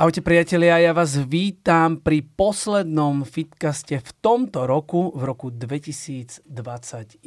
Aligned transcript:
Ahojte 0.00 0.24
priatelia, 0.24 0.80
ja 0.80 0.96
vás 0.96 1.12
vítam 1.28 2.00
pri 2.00 2.24
poslednom 2.24 3.20
Fitcaste 3.20 4.00
v 4.00 4.10
tomto 4.24 4.64
roku, 4.64 5.12
v 5.12 5.28
roku 5.28 5.52
2021. 5.52 7.20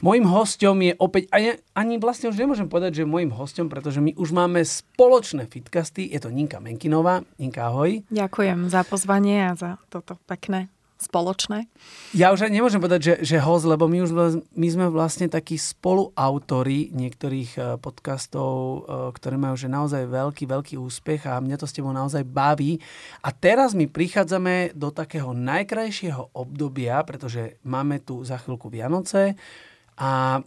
Mojím 0.00 0.24
hostom 0.24 0.80
je 0.80 0.96
opäť, 0.96 1.28
ani, 1.28 1.60
ani 1.76 2.00
vlastne 2.00 2.32
už 2.32 2.40
nemôžem 2.40 2.72
povedať, 2.72 3.04
že 3.04 3.04
mojím 3.04 3.36
hostom, 3.36 3.68
pretože 3.68 4.00
my 4.00 4.16
už 4.16 4.32
máme 4.32 4.64
spoločné 4.64 5.52
Fitcasty, 5.52 6.08
je 6.08 6.16
to 6.16 6.32
Ninka 6.32 6.64
Menkinová. 6.64 7.28
Ninka, 7.36 7.68
ahoj. 7.68 8.00
Ďakujem 8.08 8.72
za 8.72 8.88
pozvanie 8.88 9.44
a 9.44 9.52
za 9.52 9.76
toto 9.92 10.16
pekné 10.24 10.72
spoločné? 11.02 11.66
Ja 12.14 12.30
už 12.30 12.46
aj 12.46 12.52
nemôžem 12.54 12.78
povedať, 12.78 13.00
že, 13.02 13.14
že 13.34 13.42
host, 13.42 13.66
lebo 13.66 13.90
my, 13.90 14.06
už, 14.06 14.10
my 14.54 14.68
sme 14.70 14.86
vlastne 14.88 15.26
takí 15.26 15.58
spoluautori 15.58 16.94
niektorých 16.94 17.50
e, 17.58 17.60
podcastov, 17.82 18.50
e, 18.54 18.78
ktoré 19.12 19.36
majú 19.36 19.58
že 19.58 19.66
naozaj 19.66 20.06
veľký, 20.06 20.44
veľký 20.46 20.74
úspech 20.78 21.26
a 21.26 21.42
mňa 21.42 21.56
to 21.58 21.66
s 21.66 21.74
tebou 21.74 21.90
naozaj 21.90 22.22
baví. 22.22 22.78
A 23.26 23.34
teraz 23.34 23.74
my 23.74 23.90
prichádzame 23.90 24.78
do 24.78 24.94
takého 24.94 25.34
najkrajšieho 25.34 26.32
obdobia, 26.32 27.02
pretože 27.02 27.58
máme 27.66 28.00
tu 28.00 28.22
za 28.22 28.38
chvíľku 28.38 28.70
Vianoce 28.70 29.34
a 29.98 30.40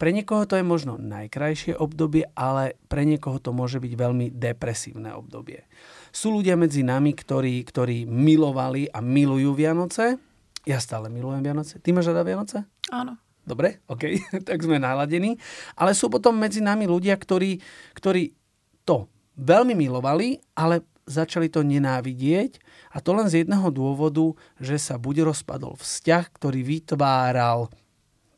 pre 0.00 0.16
niekoho 0.16 0.48
to 0.48 0.56
je 0.56 0.64
možno 0.64 0.96
najkrajšie 0.96 1.76
obdobie, 1.76 2.24
ale 2.32 2.80
pre 2.88 3.04
niekoho 3.04 3.36
to 3.36 3.52
môže 3.52 3.84
byť 3.84 3.92
veľmi 3.92 4.32
depresívne 4.32 5.12
obdobie. 5.12 5.68
Sú 6.10 6.34
ľudia 6.34 6.58
medzi 6.58 6.82
nami, 6.82 7.14
ktorí, 7.14 7.62
ktorí 7.66 8.06
milovali 8.06 8.90
a 8.90 8.98
milujú 8.98 9.54
Vianoce. 9.54 10.18
Ja 10.66 10.82
stále 10.82 11.08
milujem 11.08 11.40
Vianoce. 11.40 11.78
Ty 11.78 11.88
máš 11.94 12.10
rada 12.10 12.26
Vianoce? 12.26 12.66
Áno. 12.90 13.16
Dobre, 13.40 13.82
OK, 13.88 14.20
tak 14.48 14.60
sme 14.62 14.76
naladení. 14.76 15.38
Ale 15.74 15.96
sú 15.96 16.12
potom 16.12 16.36
medzi 16.36 16.60
nami 16.60 16.84
ľudia, 16.84 17.16
ktorí, 17.16 17.58
ktorí 17.96 18.36
to 18.84 19.08
veľmi 19.40 19.72
milovali, 19.72 20.38
ale 20.54 20.84
začali 21.08 21.50
to 21.50 21.66
nenávidieť. 21.66 22.60
A 22.94 23.02
to 23.02 23.16
len 23.16 23.26
z 23.26 23.42
jedného 23.42 23.66
dôvodu, 23.74 24.34
že 24.62 24.78
sa 24.78 25.00
buď 25.00 25.26
rozpadol 25.34 25.74
vzťah, 25.78 26.24
ktorý 26.36 26.60
vytváral 26.62 27.72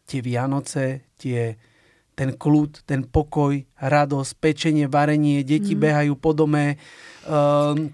tie 0.08 0.24
Vianoce, 0.24 1.12
tie, 1.20 1.56
ten 2.12 2.36
kľud, 2.36 2.84
ten 2.84 3.02
pokoj, 3.04 3.64
radosť, 3.80 4.32
pečenie, 4.38 4.86
varenie, 4.86 5.40
deti 5.40 5.72
mm. 5.72 5.80
behajú 5.80 6.14
po 6.20 6.36
dome, 6.36 6.76
um, 7.24 7.88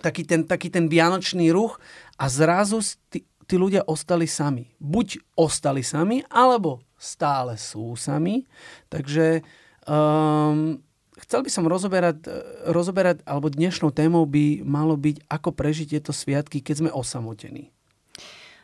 taký, 0.00 0.24
ten, 0.24 0.48
taký 0.48 0.72
ten 0.72 0.88
vianočný 0.88 1.52
ruch 1.52 1.76
a 2.16 2.32
zrazu 2.32 2.80
tí, 3.12 3.28
tí 3.44 3.54
ľudia 3.60 3.84
ostali 3.84 4.24
sami. 4.24 4.72
Buď 4.80 5.20
ostali 5.36 5.84
sami, 5.84 6.24
alebo 6.32 6.80
stále 6.96 7.60
sú 7.60 7.92
sami. 7.98 8.48
Takže 8.88 9.44
um, 9.84 10.80
chcel 11.20 11.40
by 11.44 11.50
som 11.52 11.68
rozoberať, 11.68 12.24
rozoberať, 12.72 13.20
alebo 13.28 13.52
dnešnou 13.52 13.92
témou 13.92 14.24
by 14.24 14.64
malo 14.64 14.96
byť, 14.96 15.28
ako 15.28 15.50
prežiť 15.52 15.98
tieto 15.98 16.16
sviatky, 16.16 16.64
keď 16.64 16.86
sme 16.86 16.90
osamotení. 16.94 17.68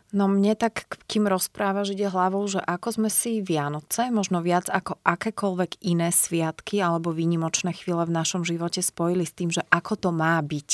No 0.09 0.25
mne 0.25 0.57
tak, 0.57 0.89
kým 1.05 1.29
rozprávaš, 1.29 1.93
ide 1.93 2.09
hlavou, 2.09 2.41
že 2.49 2.65
ako 2.65 2.97
sme 2.97 3.11
si 3.13 3.45
Vianoce, 3.45 4.09
možno 4.09 4.41
viac 4.41 4.73
ako 4.73 4.97
akékoľvek 5.05 5.85
iné 5.85 6.09
sviatky 6.09 6.81
alebo 6.81 7.13
výnimočné 7.13 7.77
chvíle 7.77 8.09
v 8.09 8.17
našom 8.17 8.41
živote 8.41 8.81
spojili 8.81 9.29
s 9.29 9.37
tým, 9.37 9.53
že 9.53 9.61
ako 9.69 10.09
to 10.09 10.11
má 10.17 10.41
byť. 10.41 10.71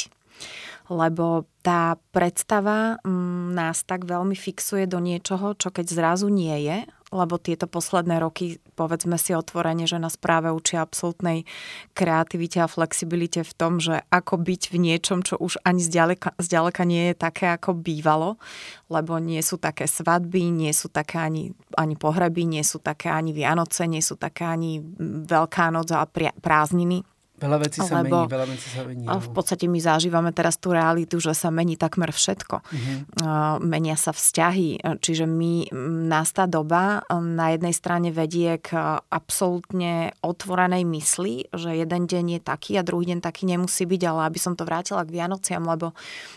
Lebo 0.87 1.51
tá 1.67 1.99
predstava 2.15 3.03
mm, 3.03 3.59
nás 3.59 3.83
tak 3.83 4.07
veľmi 4.07 4.39
fixuje 4.39 4.87
do 4.87 5.03
niečoho, 5.03 5.59
čo 5.59 5.75
keď 5.75 5.87
zrazu 5.91 6.31
nie 6.31 6.55
je, 6.71 6.87
lebo 7.15 7.39
tieto 7.39 7.71
posledné 7.71 8.19
roky, 8.19 8.59
povedzme 8.75 9.15
si 9.15 9.31
otvorene, 9.31 9.87
že 9.87 10.03
nás 10.03 10.19
práve 10.19 10.51
učia 10.51 10.83
absolútnej 10.83 11.47
kreativite 11.95 12.59
a 12.59 12.67
flexibilite 12.67 13.47
v 13.47 13.53
tom, 13.55 13.79
že 13.79 14.03
ako 14.11 14.43
byť 14.43 14.63
v 14.75 14.77
niečom, 14.83 15.23
čo 15.23 15.39
už 15.39 15.63
ani 15.63 15.79
zďaleka, 15.79 16.35
zďaleka 16.43 16.83
nie 16.83 17.15
je 17.15 17.15
také, 17.15 17.55
ako 17.55 17.79
bývalo, 17.79 18.43
lebo 18.91 19.23
nie 19.23 19.39
sú 19.47 19.63
také 19.63 19.87
svadby, 19.87 20.51
nie 20.51 20.75
sú 20.75 20.91
také 20.91 21.23
ani, 21.23 21.55
ani 21.79 21.95
pohreby, 21.95 22.43
nie 22.43 22.67
sú 22.67 22.83
také 22.83 23.15
ani 23.15 23.31
Vianoce, 23.31 23.87
nie 23.87 24.03
sú 24.03 24.19
také 24.19 24.43
ani 24.43 24.83
Veľká 25.25 25.71
noc 25.71 25.95
a 25.95 26.03
prázdniny 26.43 27.14
Veľa 27.35 27.67
vecí 27.67 27.83
sa 27.83 27.99
Lebo 27.99 28.25
mení, 28.25 28.31
veľa 28.31 28.47
vecí 28.47 28.69
sa 28.71 28.87
mení. 28.87 29.05
V 29.11 29.29
podstate 29.35 29.67
my 29.67 29.83
zažívame 29.83 30.31
teraz 30.31 30.55
tú 30.55 30.71
realitu, 30.71 31.19
že 31.19 31.35
sa 31.35 31.51
mení 31.51 31.75
takmer 31.75 32.15
všetko. 32.15 32.63
Uh-huh. 32.63 33.59
Menia 33.59 33.99
sa 33.99 34.15
vzťahy, 34.15 34.79
čiže 35.03 35.27
my, 35.27 35.75
nás 36.07 36.31
tá 36.31 36.47
doba 36.47 37.03
na 37.11 37.51
jednej 37.51 37.75
strane 37.75 38.15
vedie 38.15 38.63
k 38.63 38.79
absolútne 39.11 40.15
otvorenej 40.23 40.87
mysli, 40.87 41.51
že 41.51 41.75
jeden 41.75 42.07
deň 42.07 42.39
je 42.39 42.41
taký 42.41 42.79
a 42.79 42.87
druhý 42.87 43.11
deň 43.11 43.19
taký 43.19 43.51
nemusí 43.51 43.83
byť, 43.83 44.03
ale 44.07 44.31
aby 44.31 44.39
som 44.39 44.55
to 44.55 44.63
vrátila 44.63 45.03
k 45.03 45.19
Vianociam, 45.19 45.67
lebo 45.67 45.91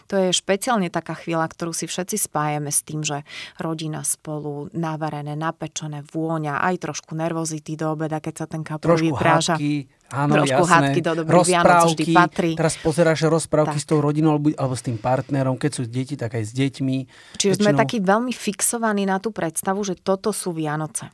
to 0.09 0.17
je 0.17 0.33
špeciálne 0.33 0.89
taká 0.89 1.13
chvíľa, 1.13 1.45
ktorú 1.45 1.77
si 1.77 1.85
všetci 1.85 2.25
spájame 2.25 2.73
s 2.73 2.81
tým, 2.81 3.05
že 3.05 3.21
rodina 3.61 4.01
spolu, 4.01 4.73
navarené, 4.73 5.37
napečené, 5.37 6.01
vôňa, 6.09 6.57
aj 6.73 6.89
trošku 6.89 7.13
nervozity 7.13 7.77
do 7.77 7.93
obeda, 7.93 8.17
keď 8.17 8.33
sa 8.33 8.45
ten 8.49 8.65
kapor 8.65 8.97
vypráža. 8.97 9.61
Hádky 9.61 9.93
Áno, 10.07 10.39
Trošku 10.39 10.63
jasné. 10.63 10.71
hádky 10.71 10.99
do 11.03 11.11
dobrých 11.19 11.47
Vianoc 11.51 11.91
vždy 11.91 12.05
patrí. 12.15 12.51
Teraz 12.55 12.75
pozeráš 12.79 13.27
rozprávky 13.27 13.75
tak. 13.75 13.83
s 13.83 13.85
tou 13.87 13.99
rodinou 13.99 14.39
alebo, 14.39 14.55
alebo 14.55 14.75
s 14.75 14.83
tým 14.83 14.95
partnerom, 14.95 15.59
keď 15.59 15.71
sú 15.75 15.83
deti, 15.83 16.15
tak 16.15 16.39
aj 16.39 16.47
s 16.47 16.51
deťmi. 16.55 16.97
Čiže 17.35 17.59
väčšinou... 17.59 17.67
sme 17.67 17.71
takí 17.75 17.99
veľmi 17.99 18.31
fixovaní 18.31 19.03
na 19.03 19.19
tú 19.19 19.35
predstavu, 19.35 19.83
že 19.83 19.99
toto 19.99 20.31
sú 20.31 20.55
Vianoce. 20.55 21.11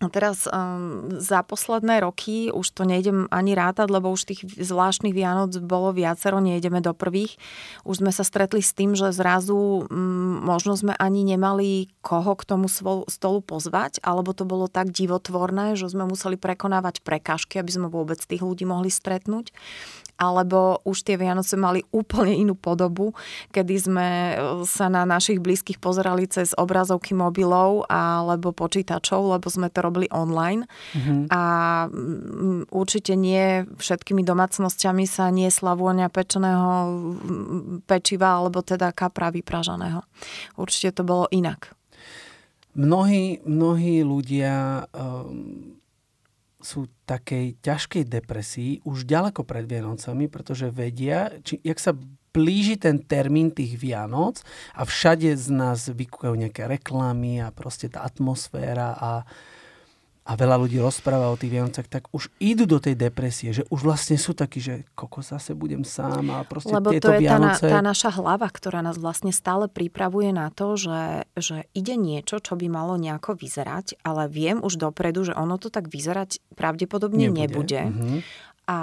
A 0.00 0.08
teraz 0.08 0.48
um, 0.48 1.12
za 1.20 1.44
posledné 1.44 2.00
roky 2.00 2.48
už 2.48 2.72
to 2.72 2.88
nejdem 2.88 3.28
ani 3.28 3.52
rátať, 3.52 3.92
lebo 3.92 4.08
už 4.08 4.32
tých 4.32 4.48
zvláštnych 4.56 5.12
Vianoc 5.12 5.52
bolo 5.60 5.92
viacero, 5.92 6.40
nejdeme 6.40 6.80
do 6.80 6.96
prvých. 6.96 7.36
Už 7.84 8.00
sme 8.00 8.08
sa 8.08 8.24
stretli 8.24 8.64
s 8.64 8.72
tým, 8.72 8.96
že 8.96 9.12
zrazu 9.12 9.84
um, 9.84 10.40
možno 10.40 10.72
sme 10.72 10.96
ani 10.96 11.20
nemali 11.20 11.92
koho 12.00 12.32
k 12.36 12.48
tomu 12.48 12.66
stolu 13.06 13.40
pozvať, 13.44 14.00
alebo 14.00 14.32
to 14.32 14.48
bolo 14.48 14.66
tak 14.66 14.88
divotvorné, 14.88 15.76
že 15.76 15.92
sme 15.92 16.08
museli 16.08 16.40
prekonávať 16.40 17.04
prekážky, 17.04 17.60
aby 17.60 17.70
sme 17.70 17.88
vôbec 17.92 18.18
tých 18.20 18.40
ľudí 18.40 18.64
mohli 18.64 18.88
stretnúť 18.88 19.52
alebo 20.20 20.84
už 20.84 21.00
tie 21.00 21.16
Vianoce 21.16 21.56
mali 21.56 21.80
úplne 21.96 22.36
inú 22.36 22.52
podobu, 22.52 23.16
kedy 23.56 23.74
sme 23.80 24.08
e, 24.08 24.34
sa 24.68 24.92
na 24.92 25.08
našich 25.08 25.40
blízkych 25.40 25.80
pozerali 25.80 26.28
cez 26.28 26.52
obrazovky 26.52 27.16
mobilov 27.16 27.88
alebo 27.88 28.52
počítačov, 28.52 29.32
lebo 29.32 29.48
sme 29.48 29.72
to 29.72 29.80
robili 29.80 30.06
online. 30.12 30.68
Mm-hmm. 30.92 31.32
A 31.32 31.42
mm, 31.88 32.68
určite 32.68 33.16
nie 33.16 33.64
všetkými 33.80 34.20
domácnosťami 34.20 35.08
sa 35.08 35.32
niesla 35.32 35.72
vôňa 35.72 36.12
pečeného 36.12 36.68
pečiva 37.88 38.36
alebo 38.44 38.60
teda 38.60 38.92
kapra 38.92 39.32
vypražaného. 39.32 40.04
Určite 40.60 41.00
to 41.00 41.02
bolo 41.08 41.24
inak. 41.32 41.79
Mnohí, 42.74 43.42
mnohí 43.42 44.06
ľudia 44.06 44.86
um 44.94 45.80
sú 46.60 46.86
takej 47.08 47.56
ťažkej 47.64 48.04
depresii 48.04 48.72
už 48.84 49.08
ďaleko 49.08 49.48
pred 49.48 49.64
Vianocami, 49.64 50.28
pretože 50.28 50.68
vedia, 50.68 51.32
či, 51.40 51.56
jak 51.64 51.80
sa 51.80 51.96
blíži 52.30 52.78
ten 52.78 53.00
termín 53.02 53.50
tých 53.50 53.74
Vianoc 53.80 54.44
a 54.76 54.86
všade 54.86 55.34
z 55.34 55.48
nás 55.50 55.90
vykúkajú 55.90 56.36
nejaké 56.36 56.68
reklamy 56.70 57.42
a 57.42 57.50
proste 57.50 57.90
tá 57.90 58.06
atmosféra 58.06 58.94
a, 58.94 59.26
a 60.30 60.38
veľa 60.38 60.62
ľudí 60.62 60.78
rozpráva 60.78 61.26
o 61.26 61.34
tých 61.34 61.58
Vianocach, 61.58 61.90
tak 61.90 62.06
už 62.14 62.30
idú 62.38 62.62
do 62.62 62.78
tej 62.78 62.94
depresie, 62.94 63.50
že 63.50 63.66
už 63.66 63.82
vlastne 63.82 64.14
sú 64.14 64.30
takí, 64.30 64.62
že 64.62 64.86
koko 64.94 65.26
zase 65.26 65.58
budem 65.58 65.82
sám 65.82 66.22
a 66.30 66.46
proste 66.46 66.70
Lebo 66.70 66.94
tieto 66.94 67.10
to 67.10 67.18
je 67.18 67.26
Vianoce... 67.26 67.66
tá, 67.66 67.74
tá 67.74 67.80
naša 67.82 68.14
hlava, 68.14 68.46
ktorá 68.46 68.78
nás 68.78 68.94
vlastne 68.94 69.34
stále 69.34 69.66
pripravuje 69.66 70.30
na 70.30 70.54
to, 70.54 70.78
že, 70.78 71.26
že 71.34 71.66
ide 71.74 71.98
niečo, 71.98 72.38
čo 72.38 72.54
by 72.54 72.70
malo 72.70 72.94
nejako 72.94 73.34
vyzerať, 73.34 73.98
ale 74.06 74.30
viem 74.30 74.62
už 74.62 74.78
dopredu, 74.78 75.26
že 75.26 75.34
ono 75.34 75.58
to 75.58 75.66
tak 75.66 75.90
vyzerať 75.90 76.38
pravdepodobne 76.54 77.26
nebude. 77.26 77.50
nebude. 77.50 77.82
Mm-hmm 77.90 78.48
a 78.70 78.78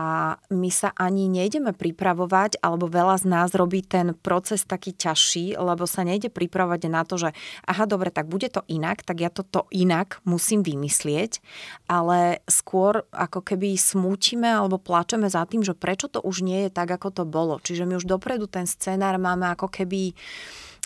my 0.52 0.68
sa 0.68 0.92
ani 1.00 1.32
nejdeme 1.32 1.72
pripravovať, 1.72 2.60
alebo 2.60 2.92
veľa 2.92 3.24
z 3.24 3.26
nás 3.32 3.56
robí 3.56 3.80
ten 3.80 4.12
proces 4.12 4.68
taký 4.68 4.92
ťažší, 4.92 5.56
lebo 5.56 5.88
sa 5.88 6.04
nejde 6.04 6.28
pripravovať 6.28 6.82
na 6.92 7.08
to, 7.08 7.16
že 7.16 7.32
aha, 7.64 7.88
dobre, 7.88 8.12
tak 8.12 8.28
bude 8.28 8.52
to 8.52 8.68
inak, 8.68 9.08
tak 9.08 9.24
ja 9.24 9.32
toto 9.32 9.64
inak 9.72 10.20
musím 10.28 10.60
vymyslieť, 10.60 11.40
ale 11.88 12.44
skôr 12.52 13.08
ako 13.16 13.40
keby 13.40 13.80
smúčime 13.80 14.52
alebo 14.52 14.76
plačeme 14.76 15.32
za 15.32 15.48
tým, 15.48 15.64
že 15.64 15.72
prečo 15.72 16.12
to 16.12 16.20
už 16.20 16.44
nie 16.44 16.68
je 16.68 16.70
tak, 16.76 16.92
ako 16.92 17.24
to 17.24 17.24
bolo. 17.24 17.56
Čiže 17.64 17.88
my 17.88 17.96
už 17.96 18.12
dopredu 18.12 18.52
ten 18.52 18.68
scenár 18.68 19.16
máme 19.16 19.48
ako 19.56 19.72
keby 19.72 20.12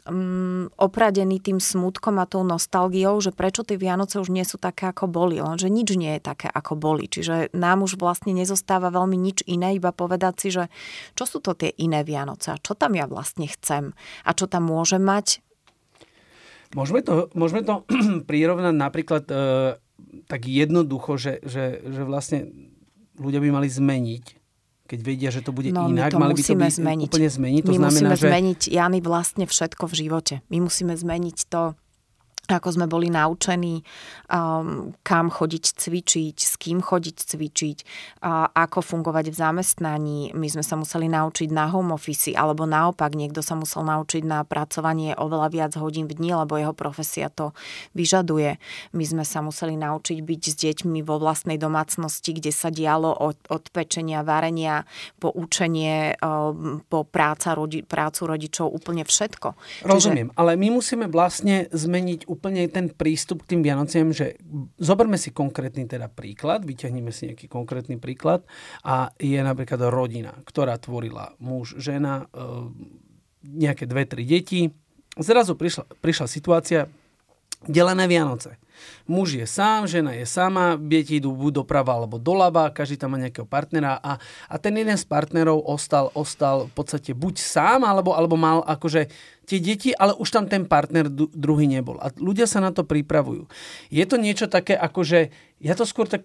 um, 0.08 0.70
opradený 0.78 1.42
tým 1.42 1.60
smutkom 1.62 2.18
a 2.18 2.26
tou 2.26 2.42
nostalgiou, 2.42 3.22
že 3.22 3.36
prečo 3.36 3.62
tie 3.62 3.78
Vianoce 3.78 4.18
už 4.18 4.34
nie 4.34 4.46
sú 4.46 4.58
také, 4.58 4.90
ako 4.90 5.06
boli, 5.12 5.38
lenže 5.38 5.70
nič 5.70 5.94
nie 5.98 6.18
je 6.18 6.22
také, 6.22 6.50
ako 6.50 6.78
boli. 6.78 7.06
Čiže 7.06 7.54
nám 7.54 7.86
už 7.86 8.02
vlastne 8.02 8.34
nezostáva 8.34 8.90
veľmi 8.90 9.18
nič 9.18 9.46
iné, 9.46 9.78
iba 9.78 9.94
povedať 9.94 10.34
si, 10.42 10.50
že 10.50 10.64
čo 11.14 11.24
sú 11.30 11.38
to 11.44 11.54
tie 11.54 11.70
iné 11.78 12.02
Vianoce 12.02 12.54
a 12.54 12.62
čo 12.62 12.74
tam 12.74 12.98
ja 12.98 13.06
vlastne 13.06 13.46
chcem 13.46 13.94
a 14.26 14.32
čo 14.34 14.50
tam 14.50 14.70
môžem 14.70 15.02
mať. 15.02 15.44
Môžeme 16.72 17.04
to, 17.04 17.28
môžeme 17.36 17.62
to 17.68 17.84
prirovnať 18.30 18.76
napríklad 18.76 19.24
e, 19.28 19.36
tak 20.26 20.42
jednoducho, 20.48 21.20
že, 21.20 21.44
že, 21.44 21.84
že 21.84 22.02
vlastne 22.08 22.48
ľudia 23.20 23.44
by 23.44 23.50
mali 23.52 23.68
zmeniť 23.70 24.41
keď 24.92 25.00
vedia, 25.08 25.30
že 25.32 25.40
to 25.40 25.56
bude 25.56 25.72
no, 25.72 25.88
inak, 25.88 26.12
to 26.12 26.20
mali 26.20 26.36
by 26.36 26.44
to 26.44 26.52
byť 26.52 26.84
zmeniť. 26.84 27.08
úplne 27.08 27.30
zmeniť. 27.32 27.62
To 27.64 27.72
my 27.72 27.80
znamená, 27.80 28.12
musíme 28.12 28.16
že... 28.20 28.28
zmeniť, 28.28 28.60
Jany, 28.76 29.00
vlastne 29.00 29.46
všetko 29.48 29.84
v 29.88 29.94
živote. 29.96 30.36
My 30.52 30.58
musíme 30.60 30.92
zmeniť 30.92 31.38
to, 31.48 31.80
ako 32.50 32.70
sme 32.74 32.86
boli 32.90 33.14
naučení, 33.14 33.86
um, 34.28 34.92
kam 35.06 35.30
chodiť 35.30 35.78
cvičiť, 35.78 36.36
s 36.36 36.58
kým 36.58 36.82
chodiť 36.82 37.18
cvičiť, 37.22 37.78
uh, 38.26 38.50
ako 38.52 38.82
fungovať 38.82 39.30
v 39.30 39.36
zamestnaní. 39.36 40.20
My 40.34 40.48
sme 40.50 40.66
sa 40.66 40.76
museli 40.76 41.06
naučiť 41.08 41.54
na 41.54 41.70
home 41.70 41.94
office, 41.94 42.34
alebo 42.34 42.66
naopak 42.66 43.14
niekto 43.14 43.46
sa 43.46 43.54
musel 43.54 43.86
naučiť 43.86 44.26
na 44.26 44.42
pracovanie 44.42 45.14
oveľa 45.16 45.48
viac 45.54 45.72
hodín 45.78 46.10
v 46.10 46.18
dni, 46.18 46.44
lebo 46.44 46.58
jeho 46.58 46.74
profesia 46.74 47.30
to 47.30 47.54
vyžaduje. 47.94 48.58
My 48.98 49.04
sme 49.06 49.24
sa 49.24 49.40
museli 49.46 49.78
naučiť 49.78 50.18
byť 50.20 50.42
s 50.42 50.56
deťmi 50.58 51.06
vo 51.06 51.22
vlastnej 51.22 51.62
domácnosti, 51.62 52.36
kde 52.36 52.50
sa 52.50 52.74
dialo 52.74 53.14
od, 53.16 53.38
od 53.48 53.64
pečenia, 53.70 54.26
varenia, 54.26 54.84
po 55.22 55.30
učenie, 55.32 56.18
um, 56.20 56.82
po 56.90 57.06
práca, 57.06 57.54
rodi, 57.54 57.86
prácu 57.86 58.28
rodičov, 58.28 58.68
úplne 58.72 59.06
všetko. 59.06 59.54
Rozumiem, 59.86 60.34
Čiže... 60.34 60.38
ale 60.40 60.52
my 60.60 60.68
musíme 60.74 61.06
vlastne 61.08 61.68
zmeniť 61.72 62.31
úplne 62.32 62.64
ten 62.72 62.88
prístup 62.88 63.44
k 63.44 63.56
tým 63.56 63.62
Vianociam, 63.68 64.16
že 64.16 64.40
zoberme 64.80 65.20
si 65.20 65.36
konkrétny 65.36 65.84
teda 65.84 66.08
príklad, 66.08 66.64
vyťahneme 66.64 67.12
si 67.12 67.28
nejaký 67.28 67.52
konkrétny 67.52 68.00
príklad 68.00 68.48
a 68.88 69.12
je 69.20 69.36
napríklad 69.36 69.92
rodina, 69.92 70.32
ktorá 70.48 70.80
tvorila 70.80 71.36
muž, 71.44 71.76
žena, 71.76 72.32
e, 72.32 72.48
nejaké 73.44 73.84
dve, 73.84 74.08
tri 74.08 74.24
deti. 74.24 74.72
Zrazu 75.20 75.60
prišla, 75.60 75.92
prišla 76.00 76.28
situácia, 76.32 76.88
delené 77.68 78.08
Vianoce. 78.08 78.56
Muž 79.10 79.36
je 79.36 79.46
sám, 79.50 79.90
žena 79.90 80.16
je 80.16 80.26
sama, 80.26 80.78
deti 80.78 81.18
idú 81.18 81.34
buď 81.36 81.64
doprava 81.64 81.98
alebo 81.98 82.22
doľava, 82.22 82.72
každý 82.72 83.02
tam 83.02 83.14
má 83.14 83.18
nejakého 83.20 83.50
partnera 83.50 84.00
a, 84.00 84.22
a 84.48 84.56
ten 84.62 84.78
jeden 84.78 84.96
z 84.96 85.06
partnerov 85.06 85.62
ostal, 85.66 86.14
ostal 86.16 86.70
v 86.70 86.74
podstate 86.78 87.12
buď 87.12 87.36
sám, 87.42 87.84
alebo, 87.84 88.14
alebo 88.16 88.40
mal 88.40 88.64
akože 88.64 89.12
tie 89.50 89.60
deti, 89.60 89.92
ale 89.92 90.16
už 90.16 90.30
tam 90.32 90.46
ten 90.48 90.64
partner 90.64 91.12
druhý 91.12 91.68
nebol. 91.68 92.00
A 92.00 92.14
ľudia 92.16 92.48
sa 92.48 92.64
na 92.64 92.72
to 92.72 92.88
pripravujú. 92.88 93.52
Je 93.92 94.04
to 94.08 94.16
niečo 94.16 94.48
také, 94.48 94.78
akože, 94.78 95.34
ja 95.60 95.74
to 95.76 95.84
skôr 95.84 96.08
tak, 96.08 96.24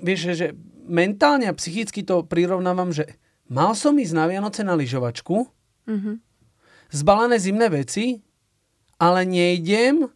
vieš, 0.00 0.32
že 0.32 0.56
mentálne 0.86 1.46
a 1.50 1.56
psychicky 1.56 2.02
to 2.02 2.24
prirovnávam, 2.24 2.90
že 2.90 3.18
mal 3.50 3.76
som 3.76 3.94
ísť 3.98 4.14
na 4.16 4.24
Vianoce 4.26 4.64
na 4.64 4.72
lyžovačku, 4.72 5.46
mm-hmm. 5.86 6.14
zbalené 6.90 7.36
zimné 7.36 7.66
veci, 7.68 8.24
ale 9.02 9.26
nejdem, 9.26 10.08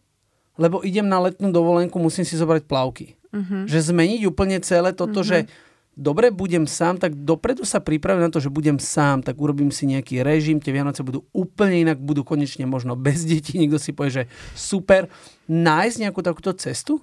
lebo 0.57 0.81
idem 0.81 1.05
na 1.05 1.21
letnú 1.21 1.53
dovolenku, 1.53 1.95
musím 2.01 2.25
si 2.25 2.35
zobrať 2.35 2.65
plavky. 2.65 3.15
Uh-huh. 3.29 3.63
Že 3.69 3.93
zmeniť 3.93 4.21
úplne 4.25 4.57
celé 4.59 4.91
toto, 4.91 5.21
uh-huh. 5.21 5.47
že 5.47 5.51
dobre, 5.97 6.29
budem 6.29 6.69
sám, 6.69 7.01
tak 7.01 7.17
dopredu 7.17 7.65
sa 7.65 7.81
pripravím 7.81 8.29
na 8.29 8.31
to, 8.33 8.37
že 8.37 8.53
budem 8.53 8.77
sám, 8.77 9.25
tak 9.25 9.37
urobím 9.41 9.73
si 9.73 9.89
nejaký 9.89 10.21
režim, 10.21 10.61
tie 10.61 10.69
Vianoce 10.69 11.01
budú 11.01 11.25
úplne 11.33 11.89
inak, 11.89 11.97
budú 11.97 12.21
konečne 12.21 12.69
možno 12.69 12.93
bez 12.93 13.25
detí, 13.25 13.57
niekto 13.57 13.81
si 13.81 13.97
povie, 13.97 14.23
že 14.23 14.29
super. 14.53 15.09
Nájsť 15.49 15.97
nejakú 16.05 16.21
takúto 16.21 16.53
cestu? 16.53 17.01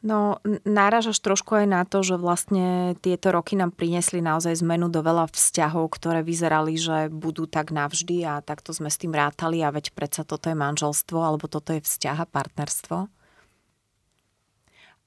No, 0.00 0.40
náražaš 0.64 1.20
trošku 1.20 1.60
aj 1.60 1.66
na 1.68 1.84
to, 1.84 2.00
že 2.00 2.16
vlastne 2.16 2.96
tieto 3.04 3.36
roky 3.36 3.52
nám 3.52 3.76
priniesli 3.76 4.24
naozaj 4.24 4.64
zmenu 4.64 4.88
do 4.88 5.04
veľa 5.04 5.28
vzťahov, 5.28 5.92
ktoré 5.92 6.24
vyzerali, 6.24 6.80
že 6.80 7.12
budú 7.12 7.44
tak 7.44 7.68
navždy 7.68 8.24
a 8.24 8.40
takto 8.40 8.72
sme 8.72 8.88
s 8.88 8.96
tým 8.96 9.12
rátali 9.12 9.60
a 9.60 9.68
veď 9.68 9.92
predsa 9.92 10.24
toto 10.24 10.48
je 10.48 10.56
manželstvo 10.56 11.20
alebo 11.20 11.52
toto 11.52 11.76
je 11.76 11.84
vzťah 11.84 12.16
a 12.16 12.30
partnerstvo 12.32 13.12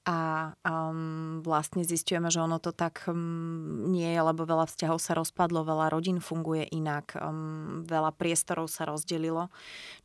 a 0.04 0.52
um, 0.68 1.40
vlastne 1.40 1.80
zistujeme, 1.80 2.28
že 2.28 2.44
ono 2.44 2.60
to 2.60 2.76
tak 2.76 3.08
um, 3.08 3.88
nie 3.88 4.04
je, 4.12 4.20
lebo 4.20 4.44
veľa 4.44 4.68
vzťahov 4.68 5.00
sa 5.00 5.16
rozpadlo, 5.16 5.64
veľa 5.64 5.88
rodín 5.88 6.20
funguje 6.20 6.68
inak, 6.68 7.16
um, 7.16 7.80
veľa 7.88 8.12
priestorov 8.12 8.68
sa 8.68 8.84
rozdelilo. 8.84 9.48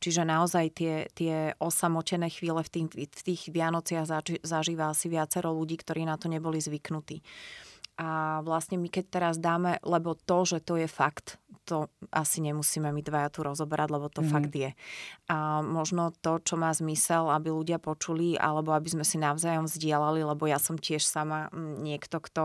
Čiže 0.00 0.24
naozaj 0.24 0.66
tie, 0.72 0.94
tie 1.12 1.52
osamotené 1.60 2.32
chvíle 2.32 2.64
v 2.64 2.70
tých, 2.72 3.12
v 3.12 3.22
tých 3.28 3.42
Vianociach 3.52 4.08
zažíva 4.40 4.88
asi 4.88 5.12
viacero 5.12 5.52
ľudí, 5.52 5.76
ktorí 5.76 6.08
na 6.08 6.16
to 6.16 6.32
neboli 6.32 6.64
zvyknutí. 6.64 7.20
A 8.00 8.40
vlastne 8.40 8.80
my 8.80 8.88
keď 8.88 9.04
teraz 9.12 9.34
dáme, 9.36 9.76
lebo 9.84 10.16
to, 10.16 10.48
že 10.48 10.64
to 10.64 10.80
je 10.80 10.88
fakt, 10.88 11.36
to 11.68 11.86
asi 12.10 12.42
nemusíme 12.42 12.90
my 12.90 12.98
dvaja 12.98 13.30
tu 13.30 13.46
rozoberať, 13.46 13.88
lebo 13.94 14.10
to 14.10 14.26
mm. 14.26 14.30
fakt 14.32 14.50
je. 14.50 14.74
A 15.30 15.62
možno 15.62 16.10
to, 16.18 16.42
čo 16.42 16.58
má 16.58 16.74
zmysel, 16.74 17.30
aby 17.30 17.54
ľudia 17.54 17.78
počuli, 17.78 18.34
alebo 18.34 18.74
aby 18.74 18.90
sme 18.90 19.04
si 19.06 19.22
navzájom 19.22 19.70
vzdielali, 19.70 20.26
lebo 20.26 20.50
ja 20.50 20.58
som 20.58 20.74
tiež 20.74 21.06
sama 21.06 21.52
niekto, 21.54 22.18
kto 22.18 22.44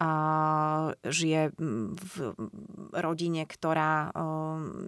a, 0.00 0.10
žije 1.06 1.54
v 1.94 2.12
rodine, 2.96 3.46
ktorá 3.46 4.10
a, 4.10 4.26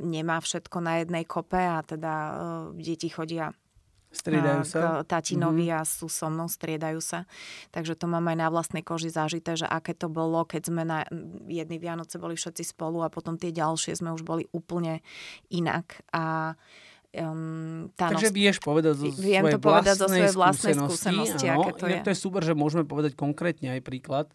nemá 0.02 0.43
všetko 0.43 0.82
na 0.82 1.05
jednej 1.05 1.23
kope 1.23 1.61
a 1.61 1.85
teda 1.87 2.14
a, 2.17 2.32
deti 2.75 3.06
chodia 3.06 3.55
Striedajú 4.11 4.62
sa. 4.67 4.79
K 5.01 5.07
tatinovi 5.07 5.71
mm-hmm. 5.71 5.83
a 5.83 5.87
sú 5.87 6.11
so 6.11 6.27
mnou, 6.27 6.51
striedajú 6.51 6.99
sa. 6.99 7.31
Takže 7.71 7.95
to 7.95 8.11
mám 8.11 8.27
aj 8.27 8.37
na 8.43 8.49
vlastnej 8.51 8.83
koži 8.83 9.07
zažité, 9.07 9.55
že 9.55 9.71
aké 9.71 9.95
to 9.95 10.11
bolo, 10.11 10.43
keď 10.43 10.62
sme 10.67 10.83
na 10.83 11.07
jedny 11.47 11.79
Vianoce 11.79 12.19
boli 12.19 12.35
všetci 12.35 12.75
spolu 12.75 13.07
a 13.07 13.09
potom 13.09 13.39
tie 13.39 13.55
ďalšie 13.55 13.95
sme 13.95 14.11
už 14.11 14.27
boli 14.27 14.51
úplne 14.51 15.01
inak. 15.49 16.03
A 16.11 16.55
Um, 17.11 17.91
tá 17.99 18.07
Takže 18.07 18.31
nos... 18.31 18.39
vieš 18.39 18.62
povedať 18.62 19.03
zo 19.03 19.11
Viem 19.19 19.43
to 19.51 19.59
povedať 19.59 19.99
zo 19.99 20.07
svojej 20.07 20.31
vlastnej 20.31 20.79
skúsenosti, 20.79 21.51
áno, 21.51 21.67
aké 21.67 21.73
to 21.75 21.87
je. 21.91 21.99
To 22.07 22.11
je 22.15 22.19
super, 22.23 22.39
že 22.47 22.55
môžeme 22.55 22.87
povedať 22.87 23.19
konkrétne 23.19 23.75
aj 23.75 23.83
príklad. 23.83 24.31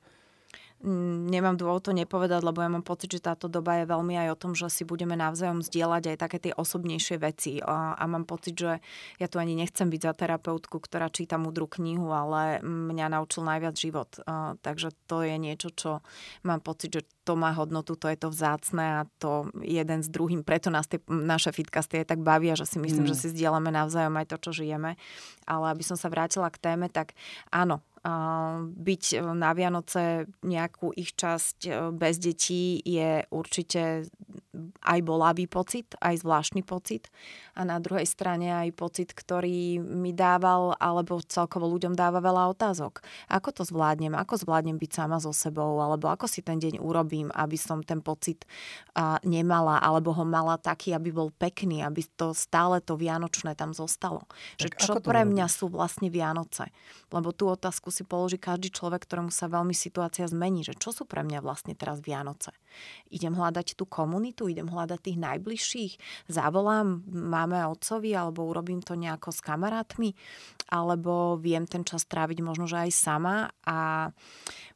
Nemám 0.85 1.57
dôvod 1.57 1.89
to 1.89 1.97
nepovedať, 1.97 2.45
lebo 2.45 2.61
ja 2.61 2.69
mám 2.69 2.85
pocit, 2.85 3.09
že 3.09 3.25
táto 3.25 3.49
doba 3.49 3.81
je 3.81 3.89
veľmi 3.89 4.21
aj 4.21 4.37
o 4.37 4.37
tom, 4.37 4.51
že 4.53 4.69
si 4.69 4.85
budeme 4.85 5.17
navzájom 5.17 5.65
zdieľať 5.65 6.13
aj 6.13 6.17
také 6.21 6.37
tie 6.37 6.53
osobnejšie 6.53 7.17
veci. 7.17 7.57
A, 7.57 7.97
a 7.97 8.03
mám 8.05 8.29
pocit, 8.29 8.53
že 8.53 8.77
ja 9.17 9.25
tu 9.25 9.41
ani 9.41 9.57
nechcem 9.57 9.89
byť 9.89 10.01
za 10.05 10.13
terapeutku, 10.13 10.77
ktorá 10.77 11.09
číta 11.09 11.41
múdru 11.41 11.65
knihu, 11.65 12.13
ale 12.13 12.61
mňa 12.61 13.17
naučil 13.17 13.41
najviac 13.41 13.73
život. 13.73 14.13
A, 14.29 14.61
takže 14.61 14.93
to 15.09 15.25
je 15.25 15.41
niečo, 15.41 15.73
čo 15.73 16.05
mám 16.45 16.61
pocit, 16.61 16.93
že 16.93 17.01
to 17.25 17.33
má 17.33 17.49
hodnotu, 17.57 17.97
to 17.97 18.05
je 18.05 18.17
to 18.21 18.29
vzácne 18.29 19.01
a 19.01 19.09
to 19.17 19.49
jeden 19.65 20.05
s 20.05 20.09
druhým. 20.13 20.45
Preto 20.45 20.69
nás 20.69 20.85
tie, 20.85 21.01
naše 21.09 21.49
fitcasty 21.49 22.05
aj 22.05 22.13
tak 22.13 22.21
bavia, 22.21 22.53
že 22.53 22.69
si 22.69 22.77
myslím, 22.77 23.09
mm. 23.09 23.11
že 23.11 23.15
si 23.17 23.27
zdieľame 23.33 23.73
navzájom 23.73 24.13
aj 24.13 24.29
to, 24.29 24.37
čo 24.37 24.51
žijeme. 24.61 24.93
Ale 25.49 25.65
aby 25.73 25.81
som 25.81 25.97
sa 25.97 26.13
vrátila 26.13 26.53
k 26.53 26.61
téme, 26.61 26.87
tak 26.93 27.17
áno, 27.49 27.81
byť 28.69 29.03
na 29.33 29.51
Vianoce 29.57 30.29
nejakú 30.45 30.93
ich 30.93 31.17
časť 31.17 31.57
e, 31.65 31.69
bez 31.89 32.21
detí 32.21 32.77
je 32.85 33.25
určite 33.33 34.05
aj 34.83 34.99
bolavý 35.03 35.45
pocit, 35.45 35.93
aj 35.99 36.23
zvláštny 36.23 36.61
pocit 36.65 37.11
a 37.55 37.63
na 37.63 37.79
druhej 37.79 38.07
strane 38.07 38.51
aj 38.51 38.69
pocit, 38.75 39.09
ktorý 39.11 39.79
mi 39.79 40.11
dával 40.11 40.75
alebo 40.79 41.19
celkovo 41.23 41.67
ľuďom 41.71 41.95
dáva 41.95 42.19
veľa 42.19 42.51
otázok. 42.55 42.99
Ako 43.31 43.51
to 43.55 43.63
zvládnem? 43.67 44.15
Ako 44.15 44.39
zvládnem 44.39 44.75
byť 44.79 44.91
sama 44.91 45.17
so 45.19 45.31
sebou? 45.31 45.79
Alebo 45.79 46.11
ako 46.11 46.27
si 46.27 46.43
ten 46.43 46.59
deň 46.59 46.79
urobím, 46.79 47.31
aby 47.31 47.55
som 47.55 47.83
ten 47.83 47.99
pocit 47.99 48.43
nemala 49.23 49.79
alebo 49.79 50.11
ho 50.15 50.23
mala 50.27 50.59
taký, 50.59 50.95
aby 50.95 51.11
bol 51.11 51.29
pekný, 51.35 51.83
aby 51.83 52.03
to 52.15 52.31
stále 52.31 52.79
to 52.79 52.95
vianočné 52.99 53.55
tam 53.55 53.75
zostalo. 53.75 54.27
Že 54.59 54.67
čo 54.75 54.93
pre 55.03 55.23
mňa 55.27 55.47
sú 55.51 55.67
vlastne 55.71 56.07
Vianoce? 56.07 56.71
Lebo 57.11 57.31
tú 57.31 57.47
otázku 57.51 57.91
si 57.91 58.03
položí 58.07 58.39
každý 58.39 58.71
človek, 58.71 59.03
ktorému 59.07 59.31
sa 59.31 59.51
veľmi 59.51 59.75
situácia 59.75 60.27
zmení, 60.27 60.63
že 60.63 60.75
čo 60.75 60.91
sú 60.91 61.03
pre 61.07 61.23
mňa 61.23 61.39
vlastne 61.43 61.73
teraz 61.75 61.99
Vianoce. 61.99 62.51
Idem 63.07 63.35
hľadať 63.35 63.79
tú 63.79 63.87
komunitu, 63.87 64.44
idem 64.49 64.69
hľadať 64.69 64.99
tých 65.01 65.17
najbližších, 65.21 65.93
zavolám 66.29 67.03
máme 67.09 67.65
otcovi 67.69 68.13
alebo 68.13 68.47
urobím 68.47 68.81
to 68.81 68.97
nejako 68.97 69.33
s 69.33 69.39
kamarátmi, 69.41 70.13
alebo 70.69 71.37
viem 71.37 71.69
ten 71.69 71.85
čas 71.85 72.05
tráviť 72.09 72.39
možno, 72.41 72.65
že 72.65 72.87
aj 72.87 72.91
sama 72.93 73.35
a 73.65 74.09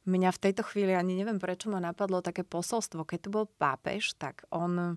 mňa 0.08 0.30
v 0.32 0.42
tejto 0.42 0.62
chvíli, 0.64 0.96
ani 0.96 1.14
neviem 1.14 1.36
prečo 1.36 1.68
ma 1.68 1.78
napadlo 1.78 2.24
také 2.24 2.42
posolstvo, 2.42 3.04
keď 3.04 3.18
tu 3.20 3.28
bol 3.30 3.44
pápež, 3.46 4.16
tak 4.16 4.48
on 4.48 4.96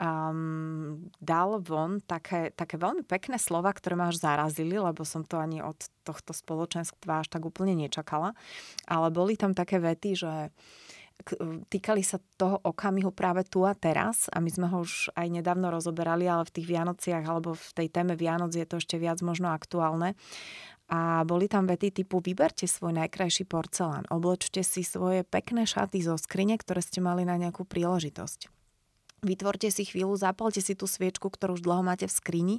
um, 0.00 1.10
dal 1.22 1.50
von 1.62 2.02
také, 2.02 2.50
také 2.52 2.76
veľmi 2.76 3.06
pekné 3.06 3.38
slova, 3.38 3.70
ktoré 3.70 3.94
ma 3.94 4.10
až 4.10 4.18
zarazili, 4.20 4.76
lebo 4.76 5.06
som 5.06 5.22
to 5.22 5.38
ani 5.38 5.62
od 5.62 5.78
tohto 6.02 6.34
spoločenstva 6.34 7.22
až 7.22 7.28
tak 7.30 7.46
úplne 7.46 7.78
nečakala. 7.78 8.34
Ale 8.84 9.08
boli 9.14 9.38
tam 9.38 9.54
také 9.54 9.78
vety, 9.78 10.10
že 10.18 10.32
týkali 11.70 12.04
sa 12.04 12.20
toho 12.36 12.60
okamihu 12.60 13.08
práve 13.14 13.46
tu 13.48 13.64
a 13.64 13.72
teraz 13.72 14.28
a 14.28 14.42
my 14.42 14.50
sme 14.50 14.66
ho 14.68 14.84
už 14.84 15.14
aj 15.16 15.30
nedávno 15.30 15.72
rozoberali, 15.72 16.28
ale 16.28 16.44
v 16.44 16.54
tých 16.60 16.66
Vianociach 16.68 17.24
alebo 17.24 17.56
v 17.56 17.70
tej 17.72 17.88
téme 17.88 18.14
Vianoc 18.18 18.52
je 18.52 18.66
to 18.68 18.76
ešte 18.76 19.00
viac 19.00 19.22
možno 19.24 19.48
aktuálne. 19.54 20.18
A 20.92 21.24
boli 21.24 21.48
tam 21.48 21.64
vety 21.64 22.04
typu 22.04 22.20
vyberte 22.20 22.68
svoj 22.68 22.92
najkrajší 22.92 23.48
porcelán, 23.48 24.04
oblečte 24.12 24.60
si 24.60 24.84
svoje 24.84 25.24
pekné 25.24 25.64
šaty 25.64 26.04
zo 26.04 26.20
skrine, 26.20 26.60
ktoré 26.60 26.84
ste 26.84 27.00
mali 27.00 27.24
na 27.24 27.40
nejakú 27.40 27.64
príležitosť 27.64 28.63
Vytvorte 29.24 29.72
si 29.72 29.88
chvíľu, 29.88 30.20
zapalte 30.20 30.60
si 30.60 30.76
tú 30.76 30.84
sviečku, 30.84 31.32
ktorú 31.32 31.56
už 31.56 31.64
dlho 31.64 31.80
máte 31.80 32.04
v 32.04 32.12
skrini 32.12 32.56